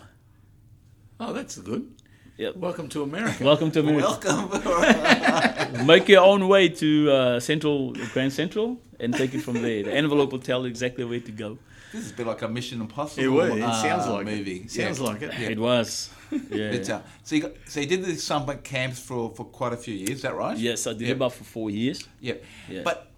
[1.20, 1.90] Oh, that's good.
[2.36, 2.57] Yep.
[2.57, 3.42] Welcome to America.
[3.42, 4.49] Welcome to America.
[4.53, 5.86] Welcome.
[5.86, 9.82] Make your own way to uh, Central, Grand Central, and take it from there.
[9.82, 11.59] The envelope will tell you exactly where to go.
[11.93, 13.22] This is a bit like a Mission Impossible.
[13.24, 13.59] It would.
[13.59, 14.57] It uh, sounds like a movie.
[14.64, 14.70] it.
[14.70, 15.32] Sounds like it.
[15.39, 15.49] Yeah.
[15.51, 16.11] It was.
[16.51, 16.72] Yeah.
[16.72, 19.78] But, uh, so you got, so you did these summer camps for, for quite a
[19.78, 20.11] few years.
[20.11, 20.59] Is that right?
[20.59, 21.12] Yes, I did Yeah.
[21.14, 22.07] about for four years.
[22.20, 22.34] Yeah.
[22.68, 22.82] Yeah.
[22.84, 23.11] But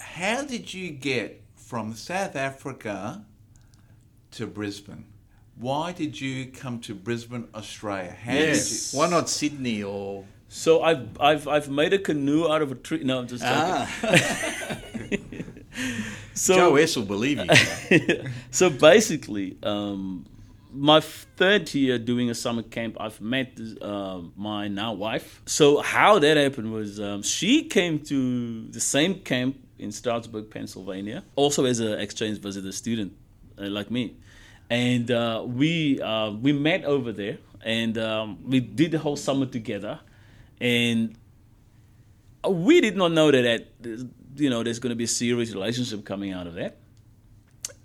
[0.00, 3.22] how did you get from South Africa
[4.30, 5.04] to Brisbane?
[5.56, 8.16] Why did you come to Brisbane, Australia?
[8.24, 8.92] How Yes.
[8.92, 8.98] did you?
[9.00, 10.24] Why not Sydney or?
[10.48, 13.04] So I've I've I've made a canoe out of a tree.
[13.04, 13.58] No, I'm just joking.
[13.58, 13.86] Ah,
[16.38, 18.24] so Joe S will believe you.
[18.50, 20.24] so basically, um,
[20.72, 25.42] my third year doing a summer camp, I've met uh, my now wife.
[25.46, 31.24] So how that happened was um, she came to the same camp in Stroudsburg, Pennsylvania,
[31.36, 33.12] also as an exchange visitor student,
[33.58, 34.16] uh, like me,
[34.70, 39.46] and uh, we uh, we met over there, and um, we did the whole summer
[39.46, 40.00] together,
[40.60, 41.16] and
[42.48, 44.08] we did not know that, that
[44.38, 46.78] you know there's going to be a serious relationship coming out of that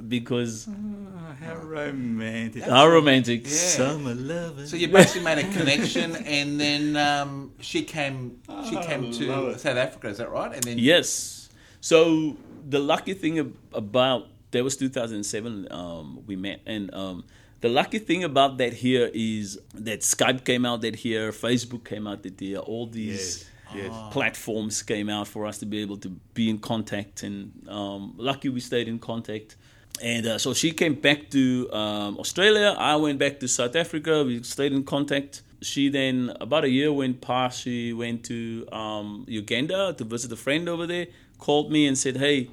[0.07, 2.63] because Oh, how romantic.
[2.63, 3.43] how romantic.
[3.45, 3.51] Yeah.
[3.51, 4.65] Summer loving.
[4.65, 8.41] So you basically made a connection, and then um, she came.
[8.69, 9.59] She came to it.
[9.59, 10.07] South Africa.
[10.09, 10.53] Is that right?
[10.53, 11.49] And then Yes.
[11.81, 12.37] So
[12.67, 17.25] the lucky thing about that was 2007 um, we met, and um,
[17.61, 22.07] the lucky thing about that here is that Skype came out that here, Facebook came
[22.07, 23.45] out that here, all these Yes,
[23.75, 23.93] yes.
[24.11, 28.49] platforms came out for us to be able to be in contact, and um, lucky
[28.49, 29.55] we stayed in contact.
[30.01, 32.75] And uh, so she came back to um, Australia.
[32.77, 34.23] I went back to South Africa.
[34.23, 35.43] We stayed in contact.
[35.61, 40.35] She then, about a year went past, she went to um, Uganda to visit a
[40.35, 41.07] friend over there.
[41.37, 42.49] Called me and said, "Hey,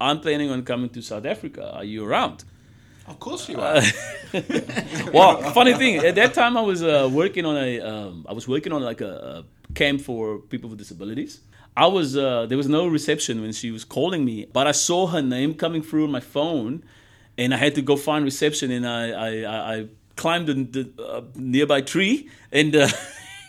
[0.00, 1.72] I'm planning on coming to South Africa.
[1.74, 2.44] Are you around?"
[3.06, 3.82] Of course you are.
[5.12, 8.46] well, funny thing, at that time I was uh, working on a, um, I was
[8.46, 11.40] working on like a, a camp for people with disabilities.
[11.76, 15.06] I was, uh, there was no reception when she was calling me, but I saw
[15.06, 16.84] her name coming through on my phone,
[17.38, 20.54] and I had to go find reception, and I, I, I, I climbed the,
[20.94, 22.74] the uh, nearby tree and.
[22.76, 22.88] Uh,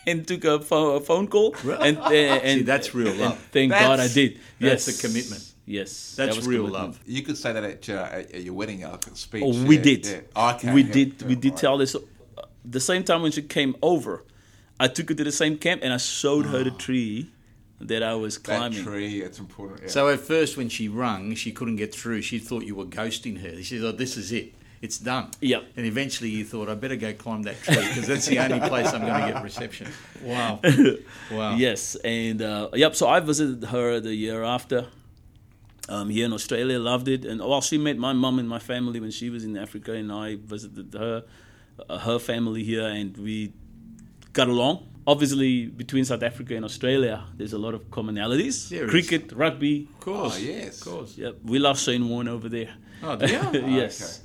[0.06, 3.38] and took a, pho- a phone call, and, uh, and See, that's real and love.
[3.52, 4.38] thank God I That's- did.
[4.60, 5.50] that's a commitment.
[5.64, 6.84] Yes, That's that was real commitment.
[6.96, 7.00] love.
[7.06, 9.42] you could say that at your, at at your wedding uh, speech.
[9.42, 10.06] Oh, we yeah, did.
[10.06, 10.50] yeah.
[10.50, 10.74] Okay.
[10.74, 11.22] we yeah, did.
[11.22, 11.58] yeah, we did right.
[11.58, 11.94] tell this.
[11.96, 12.00] uh,
[12.66, 14.24] The same time when she came over,
[14.80, 17.30] I took her to the same camp and I showed her the tree
[17.80, 18.82] that I was That climbing.
[18.82, 19.82] tree, it's important.
[19.82, 19.88] Yeah.
[19.88, 22.22] So at first, when she rung, she couldn't get through.
[22.22, 23.56] She thought you were ghosting her.
[23.62, 24.54] She said, "Oh, this is it.
[24.80, 25.64] It's done." Yep.
[25.76, 28.92] And eventually, you thought, "I better go climb that tree because that's the only place
[28.92, 29.88] I'm going to get reception."
[30.22, 30.60] Wow.
[31.30, 31.56] Wow.
[31.56, 32.94] Yes, and uh, yep.
[32.96, 34.86] So I visited her the year after.
[35.86, 39.00] Um, here in Australia, loved it, and well, she met my mum and my family
[39.00, 41.24] when she was in Africa, and I visited her,
[41.90, 43.52] uh, her family here, and we
[44.34, 44.74] got along.
[45.06, 48.90] Obviously, between South Africa and Australia, there's a lot of commonalities: There is.
[48.90, 49.88] cricket, rugby.
[49.94, 50.36] Of course.
[50.36, 50.80] Oh, yes.
[50.80, 51.10] Of course.
[51.18, 52.72] Yep, we love Shane Warne over there.
[53.02, 53.66] Oh, do you?
[53.80, 54.22] yes,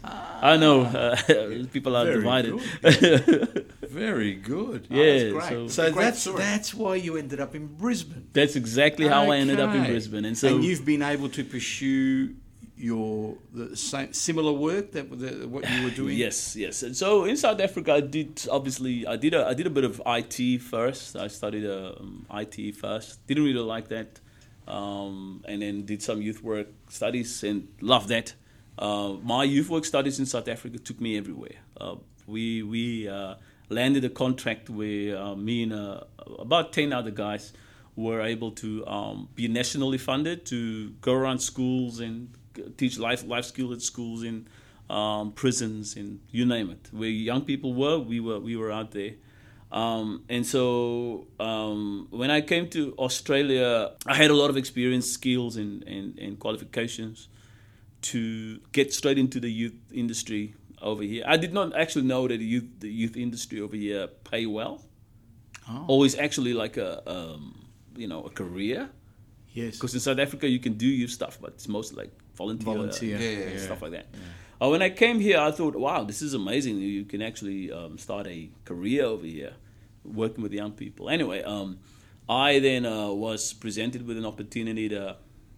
[0.52, 1.16] I know uh,
[1.76, 2.54] people are Very divided.
[3.90, 4.88] Very good.
[4.90, 5.50] yeah, great.
[5.50, 6.38] so So Great that's story.
[6.38, 8.28] that's why you ended up in Brisbane.
[8.34, 11.44] that's exactly how I ended up in Brisbane, and so and you've been able to
[11.44, 12.36] pursue
[12.80, 16.18] your the same similar work that the, what you were doing.
[16.18, 16.82] Yes, yes.
[16.82, 19.84] And so in South Africa, I did obviously I did a I did a bit
[19.84, 21.16] of IT first.
[21.16, 23.26] I studied um, IT first.
[23.28, 24.20] Didn't really like that,
[24.68, 28.34] um, and then did some youth work studies and loved that.
[28.78, 31.58] Uh, my youth work studies in South Africa took me everywhere.
[31.80, 31.96] Uh,
[32.28, 33.36] we we uh,
[33.68, 36.02] landed a contract where uh, me and uh,
[36.40, 37.52] about ten other guys
[37.98, 42.30] were able to um, be nationally funded to go around schools and
[42.78, 44.48] teach life life skills at schools in
[44.90, 46.90] um, prisons and you name it.
[46.92, 49.14] Where young people were, we were we were out there.
[49.72, 55.08] Um, and so um, when I came to Australia, I had a lot of experience,
[55.12, 57.28] skills, and, and, and qualifications
[58.02, 61.24] to get straight into the youth industry over here.
[61.28, 64.86] I did not actually know that the youth the youth industry over here pay well,
[65.72, 65.86] Oh.
[65.88, 68.90] or is actually like a um, you know a career.
[69.54, 69.74] Yes.
[69.76, 73.18] Because in South Africa you can do youth stuff, but it's mostly like volunteer, Volunteer.
[73.18, 73.66] Yeah, yeah, and yeah.
[73.68, 74.08] stuff like that.
[74.62, 76.78] Uh, when I came here, I thought, wow, this is amazing.
[76.78, 79.54] You can actually um, start a career over here,
[80.04, 81.10] working with young people.
[81.10, 81.80] Anyway, um,
[82.28, 85.18] I then uh, was presented with an opportunity to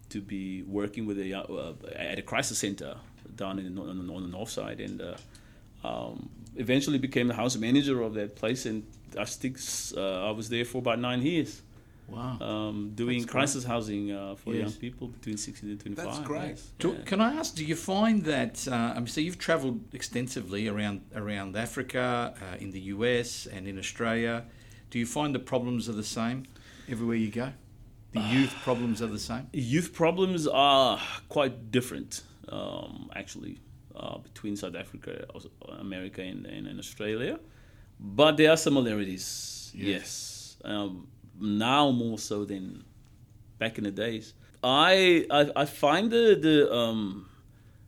[0.10, 2.92] to be working with a uh, at a crisis center
[3.36, 7.40] down in the, on the, on the north side, and uh, um, eventually became the
[7.44, 8.66] house manager of that place.
[8.66, 8.86] And
[9.18, 9.58] I think
[9.98, 11.62] uh, I was there for about nine years
[12.12, 12.38] Wow.
[12.42, 13.40] um, doing That's great.
[13.40, 14.62] crisis housing uh, for Yes.
[14.64, 16.06] young people between 16 and 25.
[16.06, 16.50] That's great.
[16.50, 16.72] yes.
[16.80, 17.04] Do- Yeah.
[17.06, 17.56] Can I ask?
[17.56, 18.68] Do you find that?
[18.68, 23.68] Uh, I mean, so you've travelled extensively around around Africa, uh, in the US, and
[23.68, 24.36] in Australia.
[24.92, 26.40] Do you find the problems are the same
[26.94, 27.50] everywhere you go?
[28.12, 29.48] The youth problems are the same.
[29.54, 31.00] Youth problems are
[31.30, 33.56] quite different, um, actually,
[33.96, 35.12] uh, between South Africa,
[35.80, 37.40] America, and, and, and Australia.
[38.02, 40.58] But there are similarities, yes.
[40.66, 41.08] Um,
[41.42, 42.84] now more so than
[43.60, 44.34] back in the days.
[44.64, 47.28] I I, I find the the um,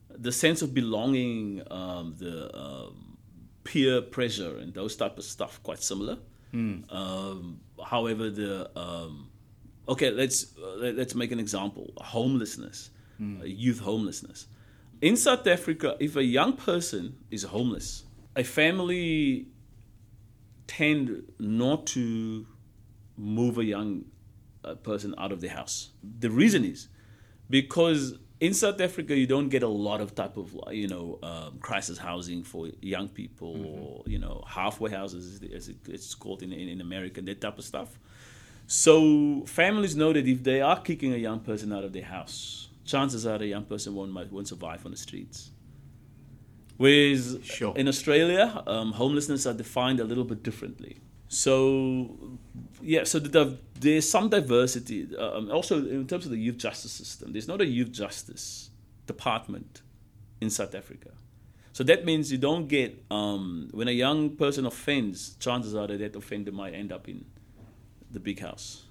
[0.09, 3.17] the sense of belonging, um, the um,
[3.63, 6.17] peer pressure, and those type of stuff quite similar.
[6.91, 9.29] Um, however, the um,
[9.87, 12.89] okay, let's uh, let- let's make an example: homelessness,
[13.19, 14.47] uh, youth homelessness.
[15.01, 18.03] In South Africa, if a young person is homeless,
[18.35, 19.47] a family
[20.67, 22.47] tend not to
[23.17, 24.05] move a young
[24.63, 25.89] uh, person out of the house.
[26.19, 26.87] The reason is
[27.49, 31.59] because in South Africa you don't get a lot of type of you know um,
[31.59, 36.67] crisis housing for young people or you know halfway houses as it's called in, in
[36.69, 37.99] in America that type of stuff.
[38.67, 42.69] So families know that if they are kicking a young person out of their house,
[42.85, 45.51] chances are the young person won't won't survive on the streets.
[46.77, 47.73] Whereas Sure.
[47.77, 50.97] in Australia, um, homelessness are defined a little bit differently.
[51.33, 52.15] So,
[52.81, 55.07] yeah, so the, the, there's some diversity.
[55.17, 58.69] Um, also, in terms of the youth justice system, there's not a youth justice
[59.07, 59.81] department
[60.39, 61.09] in South Africa.
[61.71, 65.97] So that means you don't get, um, when a young person offends, chances are that
[65.99, 67.25] that offender might end up in
[68.11, 68.83] the big house.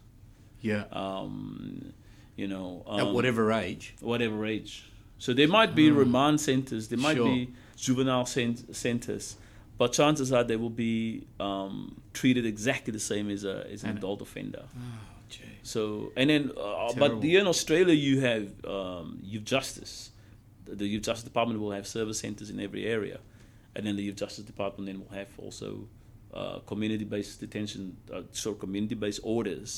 [0.61, 0.84] Yeah.
[0.90, 1.93] Um,
[2.36, 3.95] you know, At um, whatever age.
[4.01, 4.90] whatever age.
[5.18, 7.26] So there might be remand centers, there might Sure.
[7.26, 9.36] be juvenile cent- centers,
[9.83, 10.95] but chances are they will be
[11.49, 11.74] um,
[12.20, 14.64] treated exactly the same as, a, as an And- adult offender.
[14.64, 14.80] Oh,
[15.35, 15.57] gee.
[15.74, 18.45] So and then, uh, but here in Australia you have
[18.76, 19.93] um, youth justice,
[20.83, 23.18] the youth justice department will have service centers in every area,
[23.74, 25.68] and then the youth justice department then will have also
[26.39, 27.83] uh, community-based detention,
[28.14, 29.70] uh, sort of community-based orders,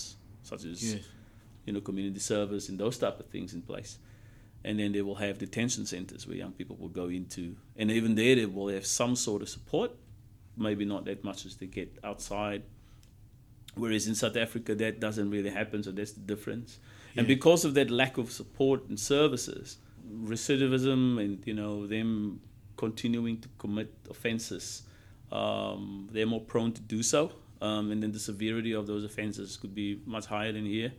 [0.51, 1.03] such as Yes.
[1.67, 3.93] you know community service and those type of things in place.
[4.65, 8.15] And then they will have detention centers where young people will go into, and even
[8.15, 9.93] there they will have some sort of support,
[10.57, 12.63] maybe not that much as they get outside.
[13.75, 16.79] Whereas in South Africa, that doesn't really happen, so that's the difference.
[17.17, 19.79] And because of that lack of support and services,
[20.13, 22.41] recidivism and you know them
[22.77, 24.83] continuing to commit offences,
[25.31, 27.33] um, they're more prone to do so.
[27.61, 30.93] Um, and then the severity of those offences could be much higher than here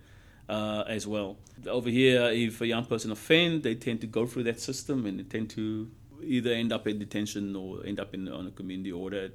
[0.50, 1.38] uh, as well.
[1.68, 5.20] Over here, if a young person offend, they tend to go through that system and
[5.20, 5.90] they tend to
[6.24, 9.32] either end up in detention or end up in on a community order.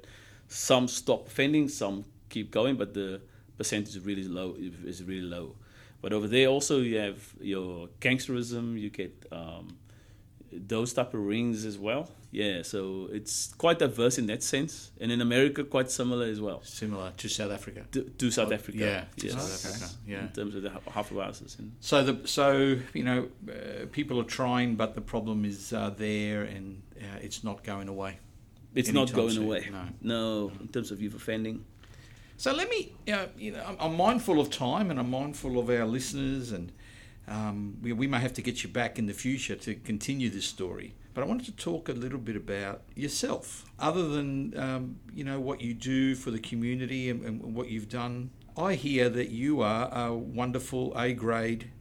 [0.47, 3.21] Some stop offending, some keep going, but the
[3.57, 4.55] percentage is really low.
[4.57, 5.55] Is really low.
[6.01, 8.79] But over there also you have your gangsterism.
[8.79, 9.77] You get um,
[10.51, 12.09] those type of rings as well.
[12.31, 16.61] Yeah, so it's quite diverse in that sense, and in America quite similar as well
[16.63, 17.85] Similar to South Africa.
[17.91, 18.77] to, to South Africa.
[18.77, 19.35] yeah, to yes.
[19.35, 20.21] South Africa, yeah.
[20.21, 24.29] In terms of the half houses and So the so you know uh, people are
[24.39, 28.19] trying, but the problem is uh, there, and uh, it's not going away.
[28.75, 29.69] it's not going soon, away.
[29.69, 29.85] no.
[30.01, 31.65] no, in terms of youth offending.
[32.37, 35.59] So let me, you know, you know I'm, I'm mindful of time, and I'm mindful
[35.59, 36.71] of our listeners, and
[37.27, 40.45] um, we, we may have to get you back in the future to continue this
[40.45, 40.93] story.
[41.13, 45.39] But I wanted to talk a little bit about yourself, other than um, you know
[45.39, 48.29] what you do for the community and, and what you've done.
[48.57, 51.71] I hear that you are a wonderful A grade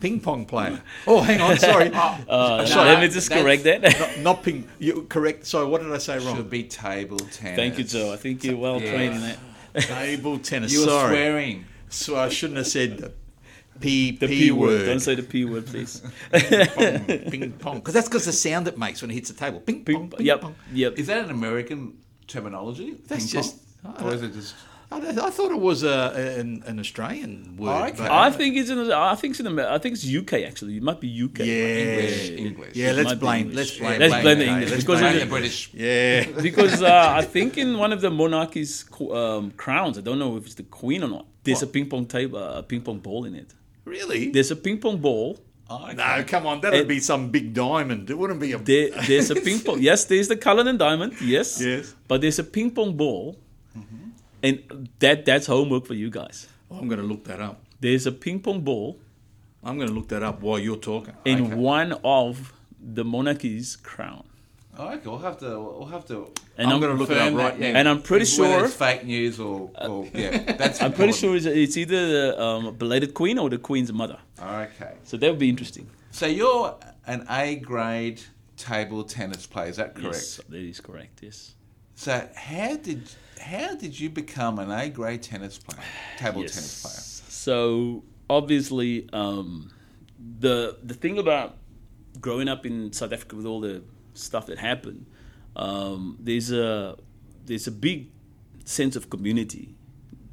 [0.00, 0.82] ping pong player.
[1.06, 3.82] oh, hang on, sorry, Uh, Sorry, let me just correct that.
[3.82, 4.68] not, not ping.
[4.78, 5.46] You correct.
[5.46, 6.36] Sorry, what did I say wrong?
[6.36, 7.56] Should be table tennis.
[7.56, 8.12] Thank you, Joe.
[8.12, 8.90] I think you're well Yeah.
[8.90, 9.38] trained in that.
[9.82, 10.72] Table tennis.
[10.72, 11.14] You were sorry.
[11.16, 11.64] swearing.
[11.88, 13.12] So I shouldn't have said the
[13.82, 14.66] P, The P, P, word.
[14.68, 14.86] word.
[14.86, 16.00] Don't say the P word, please.
[16.30, 17.76] ping pong.
[17.78, 19.60] Because that's because the sound it makes when it hits the table.
[19.60, 20.10] Ping pong.
[20.10, 20.54] Ping yep, pong.
[20.72, 20.98] yep.
[20.98, 22.96] Is that an American terminology?
[23.06, 23.50] That's Ping pong?
[23.50, 24.54] just- Or is it just?
[24.92, 27.70] I, I thought it was a, an, an Australian word.
[27.70, 28.06] Oh, okay.
[28.10, 28.92] I think it's in.
[28.92, 29.58] I think it's in.
[29.58, 30.76] I think it's UK actually.
[30.76, 31.38] It might be UK.
[31.38, 32.76] yeah, English, English.
[32.76, 33.46] Yeah, let's might blame.
[33.48, 33.56] English.
[33.56, 33.98] Let's blame.
[34.00, 35.70] Let's blame the English, Let's because blame Blame the British.
[35.74, 36.24] Yeah.
[36.42, 40.44] because uh, I think in one of the monarchy's um, crowns, I don't know if
[40.44, 41.26] it's the queen or not.
[41.42, 43.54] There's a ping pong table, uh, a ping pong ball in it.
[43.84, 44.30] Really?
[44.30, 45.38] There's a ping pong ball.
[45.70, 45.94] Oh, okay.
[45.94, 46.60] no, come on.
[46.60, 48.10] That'd It- be some big diamond.
[48.10, 48.58] It wouldn't be a.
[48.58, 49.80] There, there's a ping pong.
[49.80, 51.14] Yes, there's the Cullinan diamond.
[51.20, 51.60] Yes.
[51.64, 51.94] Yes.
[52.08, 53.38] But there's a ping pong ball,
[53.76, 54.10] mm-hmm.
[54.42, 56.46] and that that's homework for you guys.
[56.70, 57.62] Oh, I'm going to look that up.
[57.80, 58.98] There's a ping pong ball
[59.64, 61.14] I'm going to look that up while you're talking.
[61.24, 61.54] in Okay.
[61.54, 64.24] one of the monarchy's crown.
[64.78, 65.00] Okay.
[65.08, 65.60] We'll have to.
[65.60, 66.30] We'll have to.
[66.56, 67.66] And I'm gonna look it up right now.
[67.66, 70.52] And I'm pretty sure- it's fake news or, or yeah.
[70.52, 70.82] That's.
[70.82, 74.18] I'm pretty sure it's, it's either the um, belated queen or the queen's mother.
[74.40, 74.94] Okay.
[75.04, 75.88] So that would be interesting.
[76.10, 78.22] So you're an A grade
[78.56, 79.68] table tennis player.
[79.68, 80.14] Is that correct?
[80.14, 81.20] Yes, that is correct.
[81.22, 81.54] Yes.
[81.94, 83.10] So how did
[83.40, 85.82] how did you become an A grade tennis player,
[86.18, 86.54] table Yes.
[86.54, 87.28] tennis player?
[87.30, 89.70] So obviously, um,
[90.38, 91.56] the the thing about
[92.20, 93.82] growing up in South Africa with all the
[94.14, 95.06] stuff that happened,
[95.56, 96.96] um, there's a
[97.46, 98.08] there's a big
[98.64, 99.74] sense of community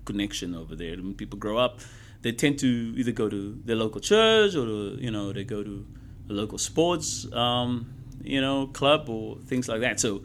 [0.06, 0.96] connection over there.
[0.98, 1.80] When people grow up,
[2.22, 2.68] they tend to
[2.98, 5.86] either go to their local church or to, you know they go to
[6.30, 7.92] a local sports um,
[8.24, 10.00] you know club or things like that.
[10.00, 10.24] So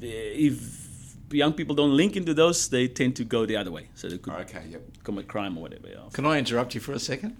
[0.00, 3.88] if young people don't link into those, they tend to go the other way.
[3.94, 4.64] So they could Okay.
[4.70, 4.82] Yep.
[5.04, 6.12] commit crime or whatever else.
[6.14, 7.36] Can I interrupt you for a second?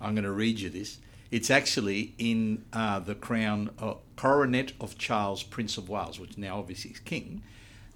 [0.00, 0.98] I'm going to read you this.
[1.34, 6.60] It's actually in uh, the crown uh, coronet of Charles, Prince of Wales, which now
[6.60, 7.42] obviously is king.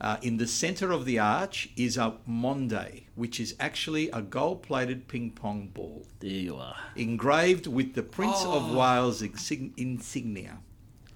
[0.00, 5.06] Uh, in the centre of the arch is a monde, which is actually a gold-plated
[5.06, 6.74] ping pong ball There you are.
[6.96, 10.58] engraved with the Prince of Wales insignia.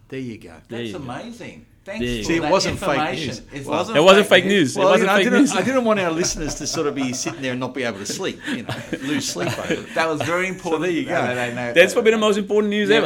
[0.07, 0.55] There you go.
[0.69, 1.63] That's you go.
[1.87, 2.01] Amazing.
[2.01, 3.39] Thanks you See, it wasn't fake news.
[3.53, 3.99] It Well, wasn't.
[3.99, 4.77] It wasn't fake fake news.
[4.77, 5.53] Well, you wasn't know, I, fake didn't, news.
[5.57, 7.99] I didn't want our listeners to sort of be sitting there and not be able
[7.99, 9.95] to sleep, you know, lose sleep over it.
[9.95, 10.83] That was very important.
[10.83, 11.13] there you go.
[11.15, 12.99] No, no, no, That's no, probably the most important news Yeah,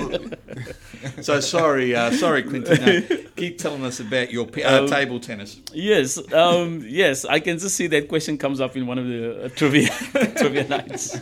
[0.00, 0.30] ever.
[1.20, 2.80] So sorry, uh, sorry, Clinton.
[2.84, 5.60] No, keep telling us about your p- uh, Um, table tennis.
[5.72, 7.24] yes, um, yes.
[7.26, 9.88] I can just see that question comes up in one of the uh, trivia
[10.36, 11.14] trivia nights.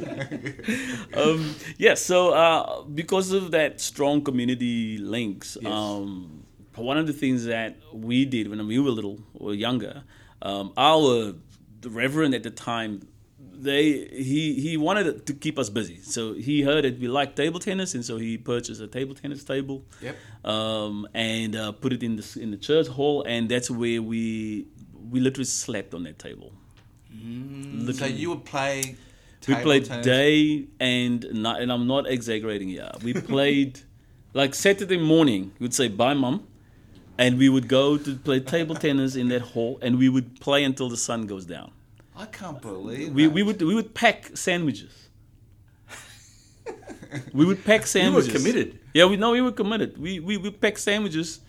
[1.15, 2.01] um, yes.
[2.05, 6.42] So uh, because of that strong community links, um,
[6.77, 10.05] one of the things that we did when we were little or younger,
[10.41, 11.35] um, our
[11.81, 13.03] the reverend at the time
[13.63, 16.01] they he he wanted to keep us busy.
[16.03, 19.45] So he heard that we liked table tennis, and so he purchased a table tennis
[19.45, 19.85] table.
[20.01, 20.17] Yep.
[20.45, 24.67] Um, and uh, put it in the in the church hall, and that's where we
[25.11, 26.53] we literally slept on that table.
[27.93, 28.97] so you would play.
[29.47, 30.07] We played tennis?
[30.07, 32.69] day and night, and I'm not exaggerating.
[32.69, 33.81] Yeah, we played
[34.35, 36.47] Like Saturday morning, would say bye, mum,
[37.23, 40.65] and we would go to play table tennis in that hall, and we would play
[40.65, 41.71] until the sun goes down.
[42.17, 43.35] I can't believe We, that.
[43.37, 44.95] we would we would pack sandwiches.
[47.33, 48.79] we would pack You were committed.
[48.93, 49.99] Yeah, we no, we were committed.
[49.99, 51.41] We we would pack sandwiches.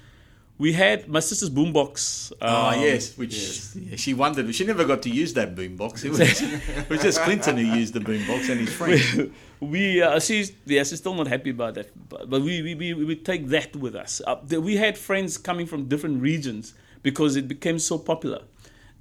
[0.60, 2.32] We had my sister's boombox.
[2.42, 3.36] Oh um, yes, which
[3.76, 4.54] yeah, she wondered.
[4.54, 6.06] She never got to use that boombox.
[6.06, 9.32] It was, it was just Clinton who used the boombox and his friends.
[9.60, 12.94] we uh, she's yeah she's still not happy about that but, but we, we, we,
[12.94, 17.48] we take that with us uh, we had friends coming from different regions because it
[17.48, 18.42] became so popular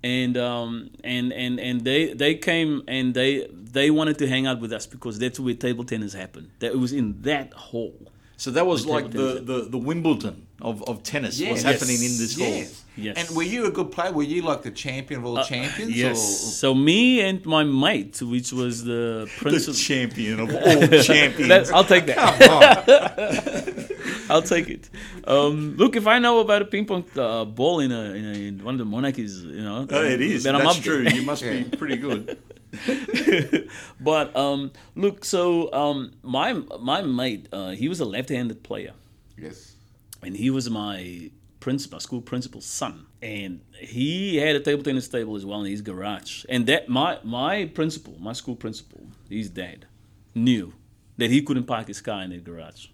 [0.04, 4.60] and um, and and and they they came and they they wanted to hang out
[4.60, 7.94] with us because that's where table tennis happened that it was in that hall
[8.36, 11.52] So that was like the, the, the Wimbledon of, of tennis Yes.
[11.52, 12.48] was happening in this hall.
[12.48, 12.78] Yes.
[12.94, 13.16] Yes.
[13.16, 14.12] And were you a good player?
[14.12, 15.96] Were you like the champion of all champions?
[15.96, 16.20] yes.
[16.60, 21.48] so me and my mate which was the The principal champion of all champions.
[21.48, 23.90] That- I'll take that.
[24.30, 24.88] I'll take it.
[25.24, 28.34] Um, look, if I know about a ping pong uh, ball in, a, in, a,
[28.48, 30.42] in one of the monarchies, you know, Oh, it is.
[30.44, 31.04] Then I'm That's up true.
[31.04, 31.14] there.
[31.14, 32.38] You must be pretty good.
[34.00, 38.92] but um, look, so um, my my mate, uh, he was a left-handed player,
[39.36, 39.74] Yes.
[40.22, 45.36] and he was my principal, school principal's son, and he had a table tennis table
[45.36, 46.44] as well in his garage.
[46.48, 49.86] And that my my principal, my school principal, his dad,
[50.34, 50.72] knew
[51.18, 52.86] that he couldn't park his car in the garage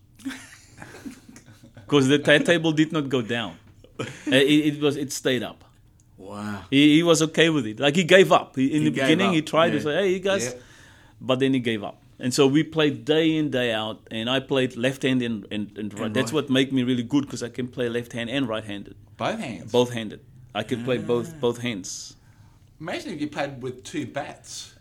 [1.74, 3.56] because the ta- table did not go down.
[4.00, 5.64] Uh, It, it was it stayed up.
[6.18, 6.64] Wow.
[6.70, 7.78] He, he was okay with it.
[7.80, 8.56] Like he gave up.
[8.56, 10.60] He, in He the beginning, up, he tried to say, "Hey, you guys," Yeah.
[11.20, 12.02] but then he gave up.
[12.20, 15.78] And so we played day in day out, and I played left hand and, and,
[15.78, 16.12] and right.
[16.12, 16.42] That's right.
[16.42, 19.38] what made me really good because I can play left hand and right handed, Both
[19.38, 19.70] hands.
[19.72, 20.20] both handed.
[20.54, 21.02] I can play Ah.
[21.02, 22.16] both both hands.
[22.80, 24.74] Imagine if you played with two bats.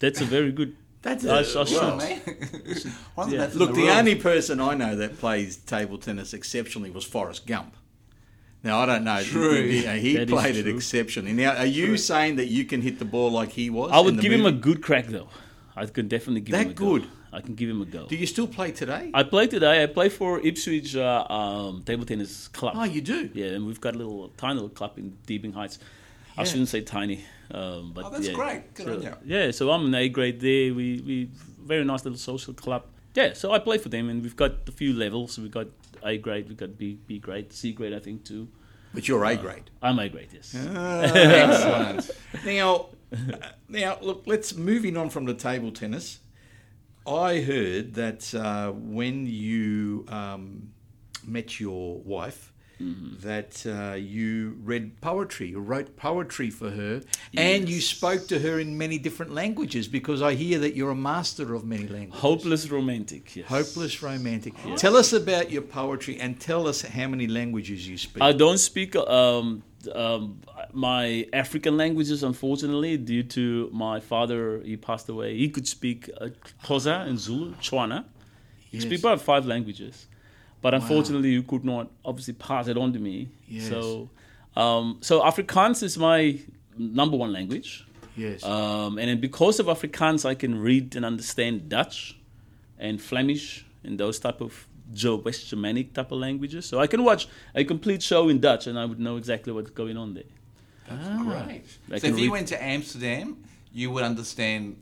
[0.00, 0.76] That's a very good.
[1.02, 1.70] That's I, I a- should.
[1.70, 2.20] Well, man.
[3.14, 3.50] One Yeah.
[3.54, 3.90] Look, the room.
[3.90, 7.76] only person I know that plays table tennis exceptionally was Forrest Gump.
[8.64, 9.22] Now I don't know.
[9.22, 9.62] True.
[9.68, 11.32] He, he is played it exceptionally.
[11.34, 13.90] Now, are you saying that you can hit the ball like he was?
[13.92, 15.28] I would give him a good crack though.
[15.76, 17.02] I could definitely give That him a good?
[17.02, 17.08] go.
[17.32, 18.06] I can give him a go.
[18.06, 19.10] Do you still play today?
[19.12, 19.82] I play today.
[19.82, 22.74] I play for Ipswich uh, um, table tennis club.
[22.76, 23.28] oh, you do.
[23.34, 25.78] Yeah, and we've got a little tiny little club in Deebing Heights.
[26.38, 28.34] I shouldn't say tiny, um, but Oh, that's yeah.
[28.34, 28.74] great.
[28.74, 29.14] Good so, on you.
[29.24, 30.72] Yeah, so I'm an A grade there.
[30.74, 31.28] We we
[31.62, 32.84] very nice little social club.
[33.14, 35.38] Yeah, so I play for them, and we've got a few levels.
[35.38, 35.66] We've got
[36.04, 38.48] A grade, we've got B B grade, C grade, I think too.
[38.92, 39.70] But you're A grade.
[39.82, 40.54] I'm A grade, yes.
[40.54, 42.10] Excellent.
[42.46, 44.22] Now, uh, now look.
[44.26, 46.20] Let's moving on from the table tennis.
[47.06, 50.70] I heard that uh, when you um,
[51.26, 53.20] met your wife, Mm-hmm.
[53.26, 57.02] that uh, you read poetry, you wrote poetry for her,
[57.36, 59.86] and you spoke to her in many different languages.
[59.86, 62.20] Because I hear that you're a master of many languages.
[62.20, 63.46] Hopeless romantic, yes.
[63.48, 64.54] Hopeless romantic.
[64.76, 68.22] Tell us about your poetry and tell us how many languages you speak.
[68.22, 69.62] I don't speak um,
[69.94, 70.40] um,
[70.72, 74.60] my African languages, unfortunately, due to my father.
[74.64, 75.36] He passed away.
[75.36, 76.28] He could speak uh,
[76.64, 78.04] Xhosa and Zulu, Tswana.
[78.70, 78.82] He could Yes.
[78.82, 80.08] speak about five languages,
[80.64, 83.28] but unfortunately, you could not obviously pass it on to me.
[83.46, 83.68] Yes.
[83.68, 84.08] So,
[84.56, 86.38] um, so Afrikaans is my
[86.78, 87.70] number one language.
[88.16, 88.42] yes.
[88.42, 92.16] Um, and then because of Afrikaans, I can read and understand Dutch
[92.78, 94.66] and Flemish and those type of
[95.00, 96.64] Ge- West Germanic type of languages.
[96.70, 99.70] So I can watch a complete show in Dutch and I would know exactly what's
[99.82, 100.30] going on there.
[100.88, 101.62] That's Great.
[101.92, 103.26] I So if you read- went to Amsterdam,
[103.80, 104.76] you would understand.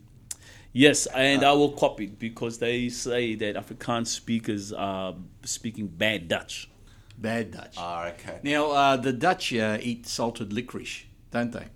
[0.72, 5.14] Yes, and I will copy it because they say that Afrikaans speakers are
[5.44, 6.70] speaking bad Dutch.
[7.18, 7.74] Bad Dutch.
[7.76, 8.40] Ah, okay.
[8.42, 11.66] Now, uh, the Dutch uh, eat salted licorice, don't they?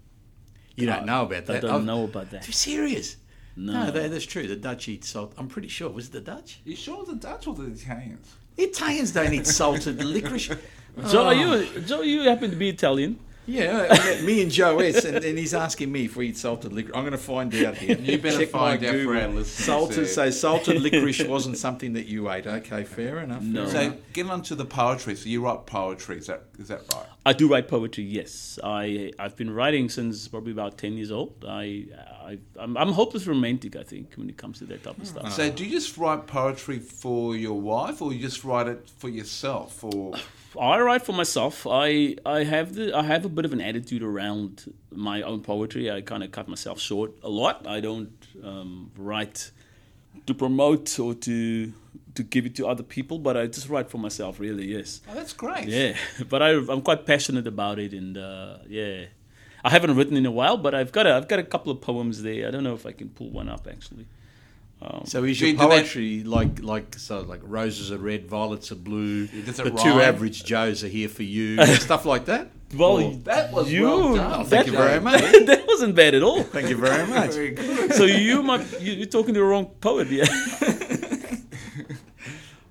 [0.76, 1.56] You don't know about that.
[1.56, 2.46] I don't I've- know about that.
[2.46, 3.16] You're serious?
[3.58, 3.90] No.
[3.90, 4.46] that, that's true.
[4.46, 5.32] The Dutch eat salt.
[5.38, 5.88] I'm pretty sure.
[5.88, 6.60] It was it the Dutch?
[6.64, 8.34] You sure the Dutch or the Italians?
[8.56, 10.48] The Italians don't eat salted licorice.
[11.10, 11.56] Joe, are Oh.
[11.64, 12.02] you Joe?
[12.02, 13.18] You happen to be Italian?
[13.46, 16.96] Yeah, me and Joe S, and, and he's asking me if we eat salted licorice.
[16.96, 17.96] I'm going to find out here.
[17.96, 19.20] You better Check find out for Google.
[19.22, 20.04] our listeners, Salted, yeah.
[20.12, 22.46] so salted licorice wasn't something that you ate.
[22.46, 23.42] Okay, fair enough.
[23.42, 23.62] No.
[23.66, 23.96] fair So enough.
[24.12, 25.14] getting on to the poetry.
[25.14, 26.18] So you write poetry.
[26.18, 27.06] Is that is that right?
[27.24, 28.02] I do write poetry.
[28.04, 31.44] Yes, I I've been writing since probably about ten years old.
[31.48, 31.86] I,
[32.24, 33.76] I I'm, I'm hopeless romantic.
[33.76, 35.32] I think when it comes to that type of stuff.
[35.32, 39.08] So do you just write poetry for your wife, or you just write it for
[39.08, 39.84] yourself?
[39.84, 40.14] Or
[40.58, 41.66] I write for myself.
[41.68, 45.90] I I have the I have a bit of an attitude around my own poetry.
[45.90, 47.66] I kind of cut myself short a lot.
[47.66, 48.12] I don't
[48.42, 49.50] um, write
[50.26, 51.72] to promote or to
[52.14, 54.40] to give it to other people, but I just write for myself.
[54.40, 55.00] Really, yes.
[55.08, 55.68] oh, that's great.
[55.68, 55.96] Yeah,
[56.28, 59.06] but I, I'm quite passionate about it, and uh, yeah,
[59.64, 61.80] I haven't written in a while, but I've got a, I've got a couple of
[61.80, 62.48] poems there.
[62.48, 64.06] I don't know if I can pull one up actually.
[65.04, 68.26] So is Do your you do that- poetry like like so like roses are red,
[68.26, 69.26] violets are blue?
[69.26, 72.50] does it the two average Joes are here for you, stuff like that.
[72.74, 73.84] Well, Or- That was you.
[73.84, 74.44] well done.
[74.46, 75.20] thank you very much.
[75.20, 76.42] that wasn't bad at all.
[76.42, 77.30] Thank you very much.
[77.32, 77.56] Very.
[77.90, 80.26] So you might you, you're talking to the wrong poet, yeah.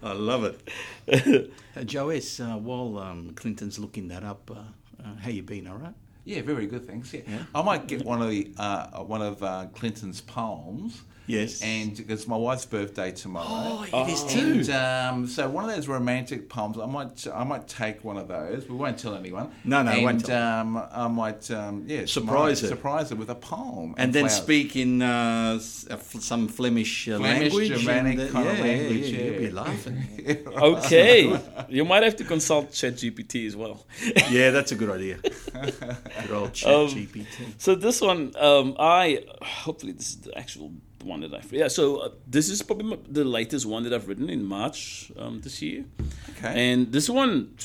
[0.03, 1.49] I love it.
[1.75, 2.39] uh, S.
[2.39, 4.59] uh, while um, Clinton's looking that up, uh,
[5.03, 5.67] uh, how you been?
[5.67, 5.93] All right.
[6.25, 6.85] Yeah, very good.
[6.87, 7.13] Thanks.
[7.13, 7.21] Yeah,
[7.53, 11.01] I might get one of the uh, one of uh, Clinton's poems.
[11.27, 11.61] Yes.
[11.61, 13.47] and it's my wife's birthday tomorrow.
[13.91, 14.59] Oh, it is too.
[14.59, 18.27] And, um, so one of those romantic poems, I might I might take one of
[18.27, 18.67] those.
[18.69, 19.51] We won't tell anyone.
[19.63, 20.59] No, no, and, won't tell.
[20.59, 22.67] Um, I might um, yeah Surprise her.
[22.67, 24.41] surprise her with a poem and then flowers.
[24.43, 27.79] speak in uh, s- uh, f- some Flemish, uh, Flemish, language.
[27.79, 29.31] Germanic and, uh, kind of language, Yeah, yeah.
[29.31, 29.97] You'll be laughing.
[30.55, 31.39] Okay,
[31.69, 33.85] you might have to consult ChatGPT as well.
[34.29, 35.17] yeah, that's a good idea.
[35.55, 37.25] Good old chat Um,
[37.57, 40.71] So this one, um, I hopefully this is the actual
[41.05, 41.67] one that I've yeah.
[41.69, 45.41] So uh, this is probably my- the latest one that I've written in March um,
[45.41, 45.85] this year,
[46.31, 46.53] Okay.
[46.71, 47.55] and this one,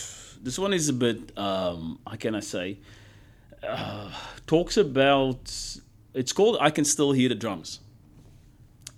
[0.42, 2.78] this one is a bit um, how can I say,
[3.66, 4.10] uh,
[4.46, 5.40] talks about.
[6.14, 7.80] It's called "I Can Still Hear the Drums."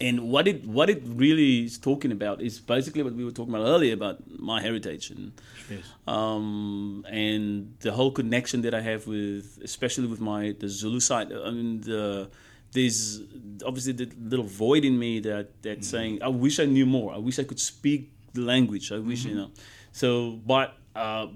[0.00, 3.54] And what it what it really is talking about is basically what we were talking
[3.54, 5.32] about earlier about my heritage and
[5.70, 5.84] Yes.
[6.08, 11.28] um, and the whole connection that I have with, especially with my the Zulu side.
[11.32, 12.28] I mean, the,
[12.72, 13.20] there's
[13.64, 17.14] obviously the little void in me that that's saying, I wish I knew more.
[17.14, 18.90] I wish I could speak the language.
[18.92, 19.50] I wish you know.
[19.92, 21.26] So, but uh,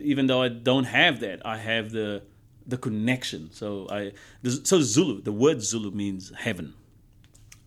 [0.00, 2.22] even though I don't have that, I have the
[2.66, 3.50] the connection.
[3.52, 4.12] So I
[4.64, 5.20] so Zulu.
[5.20, 6.74] The word Zulu means heaven.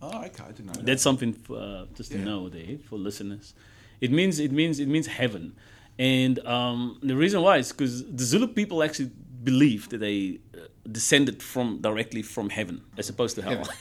[0.01, 0.73] oh, okay, I didn't know.
[0.73, 0.85] that.
[0.85, 2.23] That's something uh, just to Yeah.
[2.23, 3.53] know there for listeners.
[3.99, 5.55] It means it means it means heaven,
[5.99, 9.11] and um, the reason why is because the Zulu people actually
[9.43, 13.67] believe that they uh, descended from directly from heaven as opposed to hell.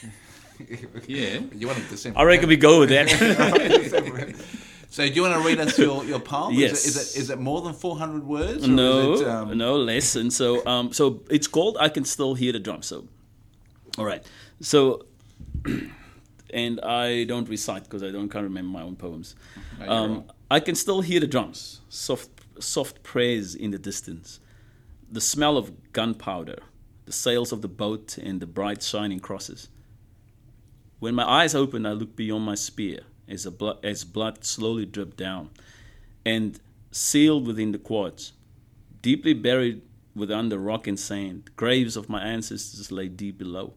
[1.07, 1.39] Yeah.
[1.53, 3.07] You want to descend I reckon we go with that.
[4.89, 6.53] So do you want to read us your, your poem?
[6.53, 6.85] Yes.
[6.85, 8.63] Is it, is it is it more than four hundred words?
[8.65, 10.15] or no, Is it, um, no less.
[10.15, 13.05] And so, um, so it's called "I Can Still Hear the Drum." So,
[13.97, 14.25] all right.
[14.61, 15.05] So,
[16.53, 19.35] and I don't recite because I don't can't remember my own poems.
[19.79, 20.23] you're Um.
[20.49, 22.29] I can still hear the drums, soft,
[22.59, 24.39] soft prayers in the distance,
[25.11, 26.59] the smell of gunpowder,
[27.05, 29.69] the sails of the boat, and the bright shining crosses.
[30.99, 34.85] When my eyes opened, I looked beyond my spear as, a blo- as blood slowly
[34.85, 35.49] dripped down,
[36.25, 36.59] and
[36.91, 38.33] sealed within the quartz,
[39.01, 39.81] deeply buried
[40.15, 43.73] within the rock and sand, graves of my ancestors lay deep below.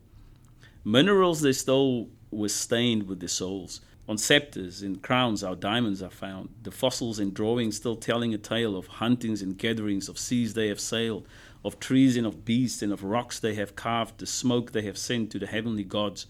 [0.84, 3.80] Minerals they stole were stained with their souls.
[4.10, 6.48] On scepters and crowns, our diamonds are found.
[6.64, 10.66] The fossils and drawings still telling a tale of huntings and gatherings, of seas they
[10.66, 11.28] have sailed,
[11.64, 14.98] of trees and of beasts and of rocks they have carved, the smoke they have
[14.98, 16.26] sent to the heavenly gods.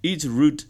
[0.00, 0.66] Each root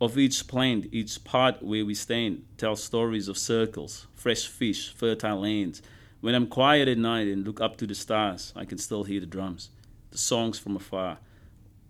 [0.00, 5.42] of each plant, each part where we stand, tells stories of circles, fresh fish, fertile
[5.42, 5.82] lands.
[6.20, 9.20] When I'm quiet at night and look up to the stars, I can still hear
[9.20, 9.70] the drums,
[10.10, 11.18] the songs from afar.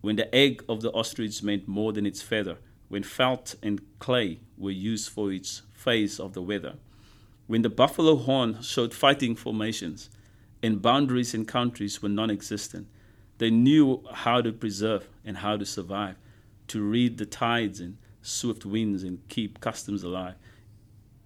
[0.02, 2.58] When the egg of the ostrich meant more than its feather,
[2.90, 6.74] when felt and clay were used for its phase of the weather,
[7.46, 10.10] when the buffalo horn showed fighting formations,
[10.60, 12.88] and boundaries and countries were non existent,
[13.38, 16.16] they knew how to preserve and how to survive,
[16.66, 20.34] to read the tides and swift winds and keep customs alive.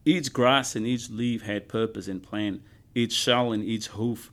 [0.05, 2.63] Each grass and each leaf had purpose and plan,
[2.95, 4.31] each shell and each hoof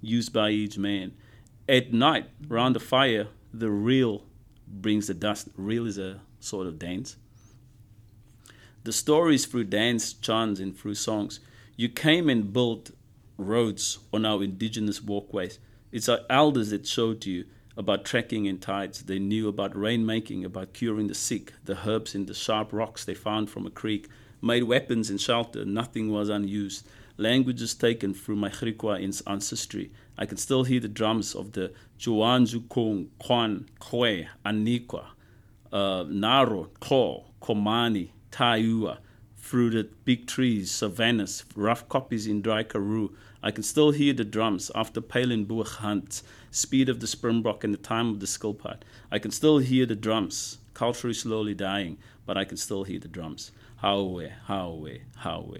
[0.00, 1.12] used by each man.
[1.68, 4.22] At night, round the fire, the reel
[4.68, 5.48] brings the dust.
[5.56, 7.16] Reel is a sort of dance.
[8.84, 11.40] The stories through dance, chants, and through songs.
[11.76, 12.92] You came and built
[13.36, 15.58] roads on our indigenous walkways.
[15.92, 17.44] It's our elders that showed you
[17.76, 19.02] about trekking and tides.
[19.02, 23.14] They knew about rainmaking, about curing the sick, the herbs and the sharp rocks they
[23.14, 24.08] found from a creek,
[24.40, 25.64] made weapons and shelter.
[25.64, 26.86] Nothing was unused.
[27.18, 29.90] Languages taken through my Griqua ancestry.
[30.18, 35.06] I can still hear the drums of the Juanju Kung, Kwan, Kwe, Anikwa,
[35.76, 38.98] uh, Naro, Klo, Komani, Taiua,
[39.34, 43.12] fruited big trees, savannas, rough copies in dry Karoo.
[43.42, 47.78] I can still hear the drums after Palenboeg hunts, speed of the springbok and the
[47.78, 48.78] time of the skilpad.
[49.12, 52.98] I can still hear the drums, culture is slowly dying, but I can still hear
[52.98, 53.52] the drums.
[53.76, 54.86] Howe, howe,
[55.16, 55.54] howe.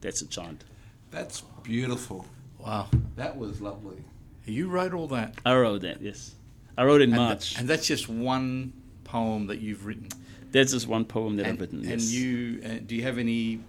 [0.00, 0.64] That's a chant.
[1.10, 2.24] That's beautiful.
[2.58, 2.88] Wow.
[3.16, 4.04] That was lovely.
[4.46, 5.34] You wrote all that.
[5.44, 6.34] I wrote that, yes.
[6.78, 7.54] I wrote it in And, March.
[7.54, 8.72] that- and that's just one
[9.12, 10.08] poem that you've written.
[10.52, 11.80] There's this one poem that and, I've written.
[11.80, 12.12] and yes.
[12.12, 13.60] you, uh, do you have any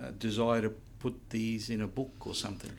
[0.00, 2.70] uh, desire to put these in a book or something?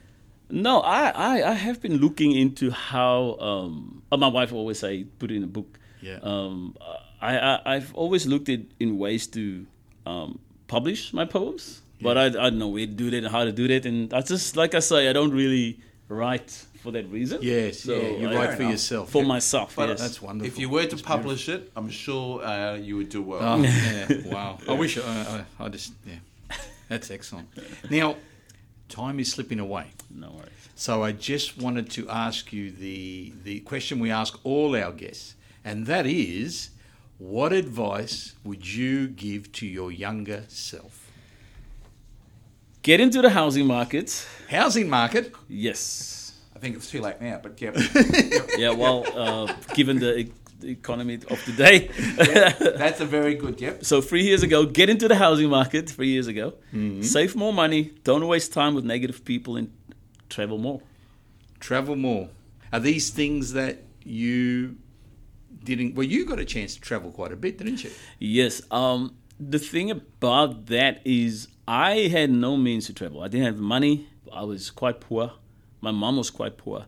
[0.50, 3.38] No, I, I, I have been looking into how.
[3.40, 5.80] Um, uh, my wife always say put it in a book.
[6.02, 6.20] Yeah.
[6.24, 6.76] Um,
[7.22, 9.66] I, I I've always looked at in ways to
[10.06, 13.44] um, publish my poems, but I I don't know where to do that and how
[13.44, 17.10] to do that, and I just like I say I don't really write for that
[17.10, 17.40] reason.
[17.42, 18.72] Yes, So yeah, you I- write for enough.
[18.72, 19.10] yourself.
[19.12, 19.76] for myself.
[19.76, 20.00] But yes.
[20.00, 20.48] That's wonderful.
[20.52, 23.40] If you were to publish it, I'm sure uh, you would do well.
[23.42, 24.58] Oh, yeah, wow.
[24.68, 26.16] I wish I, I, I just, yeah.
[26.90, 27.48] That's excellent.
[27.90, 28.16] Now,
[28.90, 29.88] time is slipping away.
[30.10, 30.52] no worries.
[30.76, 35.34] So I just wanted to ask you the, the question we ask all our guests,
[35.66, 36.70] and that is
[37.18, 41.10] what advice would you give to your younger self?
[42.84, 44.26] Get into the housing market.
[44.50, 46.14] Housing market, Yes.
[46.58, 47.72] I think it's too late now, but yeah,
[48.58, 48.72] Yeah.
[48.72, 50.28] Well, uh, given the,
[50.60, 53.62] the economy of today, that's a very good.
[53.62, 53.86] Yep.
[53.86, 55.88] so three years ago, get into the housing market.
[55.88, 56.56] Three years ago,
[57.02, 57.94] save more money.
[58.04, 59.72] Don't waste time with negative people and
[60.30, 60.82] travel more.
[61.60, 62.30] travel more.
[62.74, 64.78] Are these things that you
[65.64, 67.92] didn't, well, you got a chance to travel quite a bit, didn't you?
[68.20, 68.62] Yes.
[68.72, 73.22] Um, the thing about that is, I had no means to travel.
[73.22, 74.10] I didn't have money.
[74.34, 75.34] I was quite poor.
[75.82, 76.86] My mom was quite poor.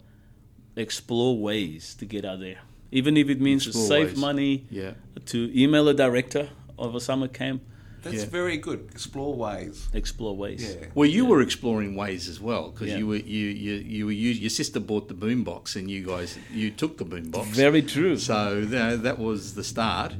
[0.76, 2.60] Explore ways to get out there,
[2.92, 4.18] even if it means Explore to save ways.
[4.18, 4.68] money.
[4.70, 4.94] Yeah.
[5.26, 7.64] To email a director of a summer camp.
[8.02, 8.26] That's Yeah.
[8.28, 8.88] very good.
[8.92, 9.90] Explore ways.
[9.94, 10.64] Explore ways.
[10.64, 10.88] Yeah.
[10.96, 13.00] Well, you were exploring ways as well because Yeah.
[13.00, 16.38] you were you you you were you, your sister bought the boombox and you guys
[16.54, 17.48] you took the boombox.
[17.48, 18.16] Very true.
[18.18, 20.14] So that, that was the start.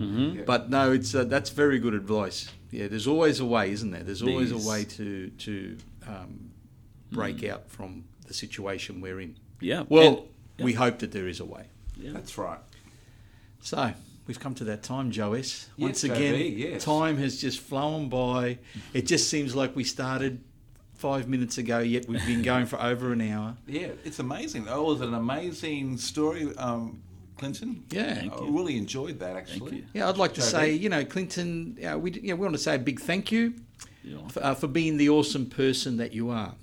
[0.46, 2.50] But no, it's uh, that's very good advice.
[2.70, 4.04] Yeah, there's always a way, isn't there?
[4.04, 6.52] There's always There's- a way to to um,
[7.14, 9.36] break out from the situation we're in.
[9.60, 9.84] yeah.
[9.90, 10.28] Well,
[10.58, 11.66] and- we hope that there is a way.
[11.98, 12.12] Yeah.
[12.14, 12.60] That's right.
[13.62, 13.94] So
[14.28, 15.68] we've come to that time, Joe S.
[15.78, 16.84] Once Yes, again, JB, yes.
[16.86, 18.60] time has just flown by.
[18.94, 20.42] It just seems like we started
[20.96, 23.56] five minutes ago, yet we've been going for over an hour.
[23.68, 24.66] Yeah, it's amazing.
[24.66, 27.02] That was an amazing story, um,
[27.38, 27.84] Clinton.
[27.90, 28.28] Yeah.
[28.32, 29.78] I really enjoyed that actually.
[29.78, 29.84] you.
[29.94, 30.52] Yeah, I'd like to JB.
[30.52, 33.32] say, you know, Clinton, uh, we, you know, we want to say a big thank
[33.32, 33.54] you
[34.04, 36.54] You know, for, uh, for being the awesome person that you are.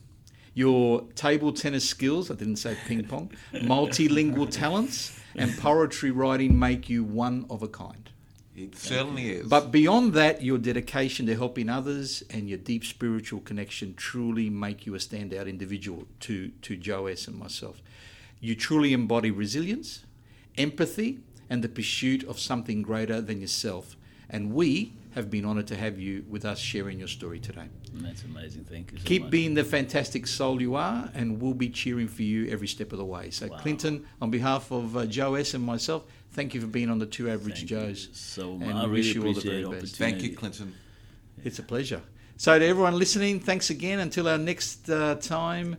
[0.57, 6.89] Your table tennis skills, I didn't say ping pong, multilingual talents, and poetry writing make
[6.89, 8.09] you one of a kind.
[8.57, 9.49] It certainly is.
[9.49, 14.87] But beyond that, your dedication to helping others and your deep spiritual connection truly make
[14.87, 17.29] you a standout individual to, to Joe S.
[17.29, 17.83] and myself.
[18.41, 20.05] You truly embody resilience,
[20.57, 21.19] empathy,
[21.51, 23.95] and the pursuit of something greater than yourself.
[24.31, 27.69] And we have been honoured to have you with us sharing your story today.
[27.95, 28.65] that's amazing.
[28.65, 28.99] Thank you.
[28.99, 29.31] So Keep much.
[29.31, 32.99] being the fantastic soul you are, and we'll be cheering for you every step of
[32.99, 33.31] the way.
[33.31, 35.55] So, Clinton, on behalf of uh, Joe S.
[35.55, 38.09] and myself, thank you for being on the Two Average Thank you Joes.
[38.13, 39.97] So And I we wish really you all the very best.
[39.97, 40.75] Thank you, Clinton.
[41.43, 42.03] It's a pleasure.
[42.37, 43.99] So, to everyone listening, thanks again.
[44.01, 45.79] Until our next uh, time,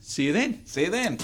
[0.00, 0.66] see you then.
[0.66, 1.18] See you then.